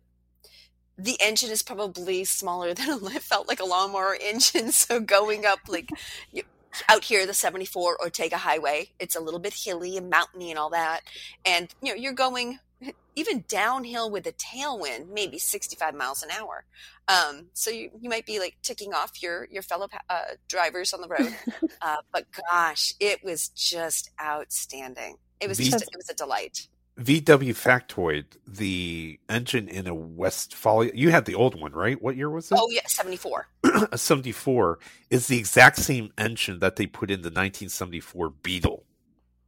the 0.98 1.16
engine 1.20 1.50
is 1.50 1.62
probably 1.62 2.24
smaller 2.24 2.74
than 2.78 2.90
a, 2.90 2.96
it 3.06 3.22
felt 3.22 3.48
like 3.48 3.60
a 3.60 3.64
lawnmower 3.64 4.16
engine. 4.20 4.72
So 4.72 5.00
going 5.00 5.46
up 5.46 5.60
like 5.68 5.88
you, 6.32 6.42
out 6.88 7.04
here, 7.04 7.26
the 7.26 7.34
74 7.34 7.98
Ortega 8.00 8.36
Highway, 8.36 8.90
it's 8.98 9.16
a 9.16 9.20
little 9.20 9.40
bit 9.40 9.54
hilly 9.54 9.96
and 9.96 10.10
mountainy 10.10 10.50
and 10.50 10.58
all 10.58 10.70
that. 10.70 11.00
And 11.44 11.68
you 11.82 11.90
know, 11.90 11.96
you're 11.96 12.12
going 12.12 12.58
even 13.16 13.44
downhill 13.48 14.10
with 14.10 14.26
a 14.26 14.32
tailwind, 14.32 15.08
maybe 15.12 15.38
65 15.38 15.94
miles 15.94 16.22
an 16.22 16.30
hour. 16.30 16.64
Um, 17.08 17.46
so 17.54 17.70
you, 17.70 17.90
you 18.00 18.10
might 18.10 18.26
be 18.26 18.38
like 18.38 18.56
ticking 18.62 18.92
off 18.92 19.22
your 19.22 19.46
your 19.50 19.62
fellow 19.62 19.88
uh, 20.10 20.20
drivers 20.48 20.92
on 20.92 21.00
the 21.00 21.08
road. 21.08 21.34
uh, 21.80 21.96
but 22.12 22.26
gosh, 22.50 22.94
it 23.00 23.24
was 23.24 23.48
just 23.48 24.10
outstanding. 24.22 25.16
It 25.40 25.48
was 25.48 25.58
The- 25.58 25.64
just 25.70 25.84
it 25.84 25.96
was 25.96 26.10
a 26.10 26.14
delight. 26.14 26.68
Vw 26.98 27.50
factoid 27.54 28.24
the 28.46 29.20
engine 29.28 29.68
in 29.68 29.86
a 29.86 29.94
Westfalia 29.94 30.90
you 30.94 31.10
had 31.10 31.24
the 31.26 31.34
old 31.34 31.60
one 31.60 31.72
right 31.72 32.00
what 32.02 32.16
year 32.16 32.28
was 32.30 32.50
it 32.50 32.58
Oh 32.60 32.68
yeah, 32.70 32.80
74. 32.86 33.46
a 33.92 33.96
74 33.98 34.78
is 35.10 35.28
the 35.28 35.38
exact 35.38 35.76
same 35.76 36.12
engine 36.18 36.58
that 36.58 36.76
they 36.76 36.86
put 36.86 37.10
in 37.10 37.20
the 37.22 37.28
1974 37.28 38.30
beetle 38.42 38.84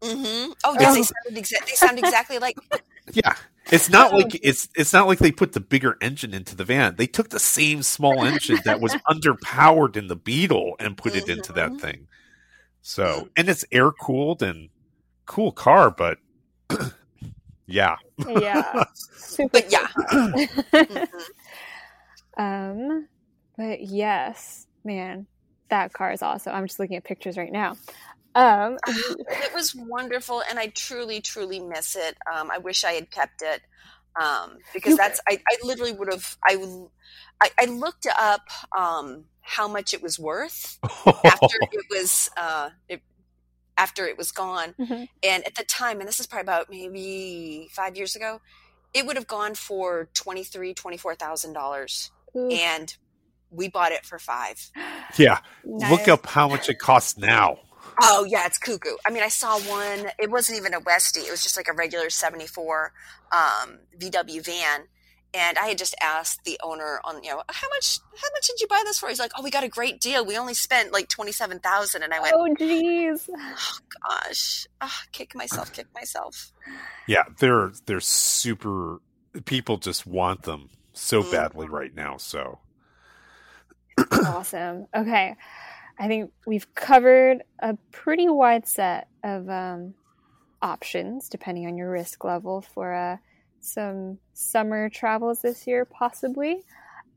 Mm-hmm. 0.00 0.52
Oh 0.64 0.76
yeah, 0.80 0.92
they 0.94 1.00
Oh. 1.00 1.02
sounded 1.02 1.44
exa- 1.44 1.66
they 1.66 1.72
sound 1.74 1.98
exactly 1.98 2.38
like 2.38 2.56
Yeah. 3.12 3.34
It's 3.70 3.90
not 3.90 4.12
like 4.14 4.38
it's 4.42 4.68
it's 4.74 4.92
not 4.94 5.06
like 5.06 5.18
they 5.18 5.30
put 5.30 5.52
the 5.52 5.60
bigger 5.60 5.96
engine 6.00 6.32
into 6.32 6.56
the 6.56 6.64
van. 6.64 6.96
They 6.96 7.06
took 7.06 7.28
the 7.28 7.38
same 7.38 7.82
small 7.82 8.24
engine 8.24 8.58
that 8.64 8.80
was 8.80 8.92
underpowered 9.10 9.96
in 9.96 10.06
the 10.06 10.16
Beetle 10.16 10.74
and 10.80 10.96
put 10.96 11.14
it 11.14 11.28
into 11.28 11.52
that 11.52 11.72
Mhm. 11.72 11.80
thing. 11.80 12.06
So, 12.82 13.28
and 13.36 13.48
it's 13.50 13.64
air 13.70 13.90
cooled 13.92 14.42
and 14.42 14.70
cool 15.26 15.52
car, 15.52 15.90
but 15.90 16.18
yeah. 17.70 17.96
yeah. 18.28 18.84
Super 18.94 19.60
but 19.60 19.72
yeah. 19.72 21.04
Um, 22.36 23.08
but 23.58 23.82
yes, 23.82 24.66
man, 24.84 25.26
that 25.68 25.92
car 25.92 26.12
is 26.12 26.22
awesome. 26.22 26.54
I'm 26.54 26.66
just 26.66 26.78
looking 26.78 26.96
at 26.96 27.04
pictures 27.04 27.36
right 27.36 27.52
now. 27.52 27.76
Um, 28.34 28.78
It 28.86 29.52
was 29.54 29.74
wonderful, 29.74 30.42
and 30.48 30.58
I 30.58 30.68
truly, 30.68 31.20
truly 31.20 31.60
miss 31.60 31.96
it. 31.96 32.16
Um, 32.32 32.50
I 32.50 32.58
wish 32.58 32.84
I 32.84 32.92
had 32.92 33.10
kept 33.10 33.42
it 33.42 33.60
um, 34.20 34.58
because 34.72 34.96
that's 34.96 35.20
I, 35.28 35.40
I 35.48 35.56
literally 35.64 35.92
would 35.92 36.12
have. 36.12 36.36
I, 36.46 36.56
I 37.40 37.50
I 37.58 37.64
looked 37.66 38.06
up 38.18 38.42
um, 38.76 39.24
how 39.40 39.68
much 39.68 39.92
it 39.92 40.02
was 40.02 40.18
worth 40.18 40.78
after 41.06 41.56
it 41.72 41.84
was 41.90 42.30
uh, 42.36 42.70
it, 42.88 43.02
after 43.84 44.06
it 44.06 44.16
was 44.18 44.30
gone, 44.32 44.74
Mhm. 44.78 45.08
and 45.22 45.46
at 45.46 45.54
the 45.54 45.64
time, 45.64 46.00
and 46.00 46.08
this 46.08 46.20
is 46.20 46.26
probably 46.26 46.42
about 46.42 46.70
maybe 46.70 47.68
five 47.72 47.96
years 47.96 48.14
ago, 48.14 48.40
it 48.92 49.06
would 49.06 49.16
have 49.16 49.26
gone 49.26 49.54
for 49.54 50.08
twenty 50.14 50.44
three, 50.44 50.74
twenty 50.74 50.96
four 50.98 51.14
thousand 51.14 51.52
dollars, 51.54 52.10
and 52.34 52.96
we 53.50 53.68
bought 53.68 53.92
it 53.92 54.04
for 54.04 54.18
five. 54.18 54.70
yeah. 55.16 55.38
nice. 55.64 55.90
Look 55.90 56.06
up 56.08 56.26
how 56.26 56.46
much 56.48 56.68
it 56.68 56.78
costs 56.78 57.16
now. 57.16 57.58
Oh 58.02 58.24
yeah, 58.24 58.46
it's 58.46 58.58
cuckoo. 58.58 58.96
I 59.06 59.10
mean, 59.10 59.22
I 59.22 59.28
saw 59.28 59.58
one. 59.60 60.10
It 60.18 60.30
wasn't 60.30 60.58
even 60.58 60.74
a 60.74 60.80
Westie. 60.80 61.24
It 61.26 61.30
was 61.30 61.42
just 61.42 61.56
like 61.56 61.68
a 61.68 61.72
regular 61.72 62.08
'74 62.10 62.92
um, 63.32 63.78
VW 63.98 64.40
van. 64.44 64.80
And 65.32 65.56
I 65.58 65.66
had 65.66 65.78
just 65.78 65.94
asked 66.02 66.42
the 66.44 66.58
owner 66.62 67.00
on, 67.04 67.22
you 67.22 67.30
know, 67.30 67.42
how 67.48 67.68
much, 67.68 68.00
how 68.16 68.28
much 68.32 68.46
did 68.48 68.58
you 68.60 68.66
buy 68.66 68.82
this 68.84 68.98
for? 68.98 69.08
He's 69.08 69.20
like, 69.20 69.30
oh, 69.38 69.42
we 69.42 69.50
got 69.50 69.62
a 69.62 69.68
great 69.68 70.00
deal. 70.00 70.24
We 70.26 70.36
only 70.36 70.54
spent 70.54 70.92
like 70.92 71.08
twenty 71.08 71.30
seven 71.30 71.60
thousand. 71.60 72.02
And 72.02 72.12
I 72.12 72.20
went, 72.20 72.34
Oh, 72.36 72.48
jeez. 72.58 73.28
oh 73.36 73.78
gosh, 74.08 74.66
ah, 74.80 75.02
kick 75.12 75.34
myself, 75.36 75.72
kick 75.72 75.86
myself. 75.94 76.52
Yeah, 77.06 77.22
they're 77.38 77.70
they're 77.86 78.00
super 78.00 79.00
people 79.44 79.76
just 79.76 80.06
want 80.06 80.42
them 80.42 80.70
so 80.92 81.22
Mhm. 81.22 81.30
badly 81.30 81.68
right 81.68 81.94
now, 81.94 82.16
so 82.16 82.58
awesome. 84.24 84.86
Okay. 84.96 85.36
I 85.98 86.08
think 86.08 86.32
we've 86.46 86.72
covered 86.74 87.42
a 87.58 87.76
pretty 87.92 88.28
wide 88.28 88.66
set 88.66 89.08
of 89.22 89.48
um, 89.48 89.94
options, 90.62 91.28
depending 91.28 91.66
on 91.66 91.76
your 91.76 91.90
risk 91.90 92.24
level, 92.24 92.62
for 92.62 92.92
uh, 92.92 93.16
some 93.60 94.18
summer 94.32 94.88
travels 94.88 95.42
this 95.42 95.66
year, 95.66 95.84
possibly. 95.84 96.62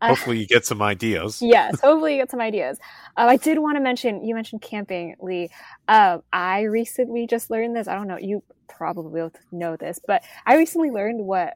Uh, 0.01 0.09
hopefully 0.09 0.39
you 0.39 0.47
get 0.47 0.65
some 0.65 0.81
ideas. 0.81 1.39
yes, 1.41 1.79
hopefully 1.79 2.15
you 2.15 2.21
get 2.21 2.29
some 2.29 2.41
ideas. 2.41 2.77
Uh, 3.17 3.27
I 3.29 3.37
did 3.37 3.59
want 3.59 3.77
to 3.77 3.81
mention, 3.81 4.23
you 4.25 4.35
mentioned 4.35 4.61
camping, 4.61 5.15
Lee. 5.21 5.49
Uh, 5.87 6.19
I 6.31 6.63
recently 6.63 7.25
just 7.25 7.49
learned 7.49 7.75
this. 7.75 7.87
I 7.87 7.95
don't 7.95 8.07
know, 8.07 8.17
you 8.17 8.43
probably 8.67 9.11
will 9.11 9.31
know 9.51 9.75
this, 9.77 9.99
but 10.05 10.23
I 10.45 10.57
recently 10.57 10.91
learned 10.91 11.25
what 11.25 11.53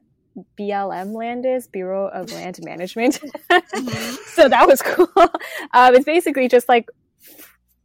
BLM 0.57 1.13
land 1.13 1.45
is, 1.45 1.67
Bureau 1.67 2.07
of 2.07 2.31
Land 2.31 2.59
Management. 2.63 3.15
so 4.25 4.47
that 4.47 4.65
was 4.67 4.81
cool. 4.85 5.09
Um, 5.73 5.95
it's 5.95 6.05
basically 6.05 6.47
just 6.47 6.69
like 6.69 6.89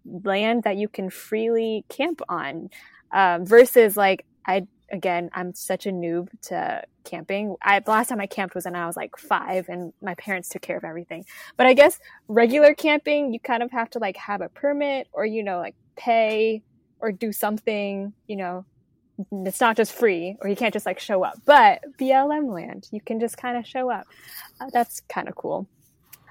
land 0.04 0.64
that 0.64 0.76
you 0.76 0.88
can 0.88 1.10
freely 1.10 1.84
camp 1.88 2.20
on 2.28 2.70
um, 3.12 3.46
versus 3.46 3.96
like 3.96 4.24
I 4.46 4.66
again 4.92 5.30
I'm 5.32 5.54
such 5.54 5.86
a 5.86 5.90
noob 5.90 6.28
to 6.42 6.82
camping. 7.04 7.56
I 7.62 7.80
the 7.80 7.90
last 7.90 8.08
time 8.08 8.20
I 8.20 8.26
camped 8.26 8.54
was 8.54 8.64
when 8.66 8.76
I 8.76 8.86
was 8.86 8.96
like 8.96 9.16
five 9.16 9.68
and 9.68 9.92
my 10.00 10.14
parents 10.14 10.48
took 10.48 10.62
care 10.62 10.76
of 10.76 10.84
everything. 10.84 11.24
But 11.56 11.66
I 11.66 11.74
guess 11.74 11.98
regular 12.28 12.74
camping 12.74 13.32
you 13.32 13.40
kind 13.40 13.62
of 13.62 13.70
have 13.72 13.90
to 13.90 13.98
like 13.98 14.16
have 14.16 14.40
a 14.40 14.48
permit 14.48 15.08
or 15.12 15.26
you 15.26 15.42
know 15.42 15.58
like 15.58 15.74
pay 15.96 16.62
or 17.00 17.12
do 17.12 17.32
something 17.32 18.12
you 18.26 18.36
know 18.36 18.64
it's 19.30 19.60
not 19.60 19.76
just 19.76 19.92
free 19.92 20.36
or 20.40 20.48
you 20.48 20.56
can't 20.56 20.72
just 20.72 20.86
like 20.86 20.98
show 20.98 21.22
up 21.22 21.34
but 21.44 21.80
blm 21.98 22.52
land 22.52 22.88
you 22.90 23.00
can 23.00 23.20
just 23.20 23.36
kind 23.36 23.58
of 23.58 23.66
show 23.66 23.90
up 23.90 24.06
uh, 24.60 24.70
that's 24.72 25.00
kind 25.08 25.28
of 25.28 25.34
cool 25.34 25.66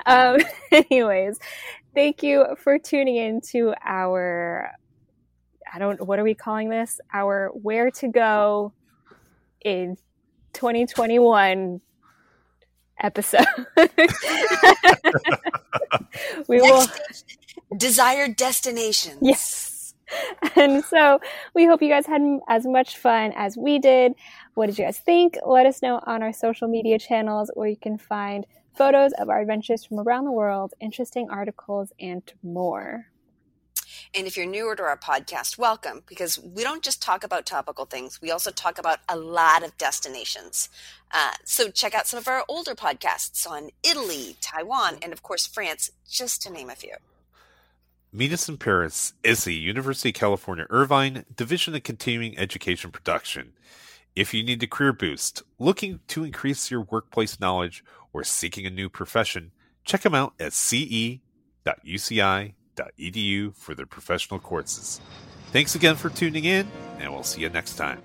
um 0.06 0.40
anyways 0.72 1.38
thank 1.94 2.24
you 2.24 2.46
for 2.58 2.80
tuning 2.80 3.18
in 3.18 3.40
to 3.40 3.74
our 3.84 4.72
i 5.74 5.80
don't 5.80 6.06
what 6.06 6.20
are 6.20 6.24
we 6.24 6.34
calling 6.34 6.70
this 6.70 7.00
our 7.14 7.50
where 7.54 7.92
to 7.92 8.08
go 8.08 8.74
in 9.64 9.98
2021 10.54 11.82
episode 13.02 13.46
we 16.48 16.62
will 16.62 16.86
desired 17.78 18.36
destinations. 18.36 19.18
Yes. 19.22 19.94
and 20.56 20.84
so 20.84 21.20
we 21.56 21.66
hope 21.66 21.82
you 21.82 21.88
guys 21.88 22.06
had 22.06 22.22
as 22.50 22.66
much 22.66 22.98
fun 22.98 23.32
as 23.36 23.58
we 23.58 23.80
did. 23.80 24.14
What 24.56 24.68
did 24.68 24.78
you 24.78 24.86
guys 24.86 24.98
think? 24.98 25.38
Let 25.46 25.66
us 25.66 25.82
know 25.82 26.02
on 26.06 26.22
our 26.22 26.34
social 26.34 26.68
media 26.68 27.00
channels 27.00 27.50
where 27.54 27.70
you 27.70 27.78
can 27.78 27.98
find 27.98 28.46
photos 28.76 29.14
of 29.14 29.30
our 29.30 29.42
adventures 29.42 29.86
from 29.86 30.00
around 30.00 30.26
the 30.26 30.32
world, 30.32 30.74
interesting 30.82 31.30
articles, 31.30 31.94
and 32.00 32.24
more. 32.44 33.11
And 34.14 34.28
if 34.28 34.38
you're 34.38 34.46
newer 34.46 34.76
to 34.76 34.84
our 34.84 34.98
podcast, 34.98 35.58
welcome 35.58 36.04
because 36.08 36.40
we 36.40 36.64
don't 36.64 36.84
just 36.84 37.02
talk 37.02 37.24
about 37.24 37.46
topical 37.46 37.86
things, 37.86 38.22
we 38.22 38.32
also 38.32 38.52
talk 38.52 38.78
about 38.78 39.00
a 39.08 39.18
lot 39.18 39.64
of 39.64 39.78
destinations. 39.78 40.70
Uh, 41.12 41.34
so 41.44 41.70
check 41.70 41.94
out 41.94 42.08
some 42.08 42.18
of 42.18 42.28
our 42.28 42.44
older 42.48 42.76
podcasts 42.76 43.50
on 43.50 43.70
Italy, 43.84 44.36
Taiwan, 44.42 44.98
and 45.02 45.14
of 45.14 45.24
course, 45.24 45.48
France, 45.48 45.92
just 46.10 46.42
to 46.44 46.52
name 46.52 46.70
a 46.70 46.76
few. 46.76 46.96
Meet 48.14 48.34
Us 48.34 48.50
in 48.50 48.58
Paris 48.58 49.14
is 49.24 49.46
the 49.46 49.56
University 49.56 50.10
of 50.10 50.16
California 50.16 50.66
Irvine 50.70 51.26
Division 51.34 51.76
of 51.76 51.84
Continuing 51.84 52.38
Education 52.38 52.92
Production. 52.92 53.54
If 54.16 54.34
you 54.34 54.44
need 54.44 54.62
a 54.62 54.68
career 54.68 54.92
boost, 54.92 55.44
looking 55.58 56.02
to 56.10 56.26
increase 56.26 56.70
your 56.70 56.82
workplace 56.82 57.40
knowledge, 57.40 57.86
or 58.14 58.26
seeking 58.26 58.66
a 58.66 58.70
new 58.70 58.90
profession, 58.90 59.52
check 59.86 60.02
them 60.02 60.14
out 60.14 60.34
at 60.40 60.52
ce.uci.edu 60.52 61.22
for 63.56 63.76
their 63.76 63.86
professional 63.86 64.40
courses. 64.40 65.02
Thanks 65.52 65.76
again 65.76 65.96
for 65.96 66.10
tuning 66.10 66.46
in, 66.46 66.68
and 67.00 67.12
we'll 67.12 67.24
see 67.24 67.42
you 67.42 67.50
next 67.50 67.76
time. 67.76 68.02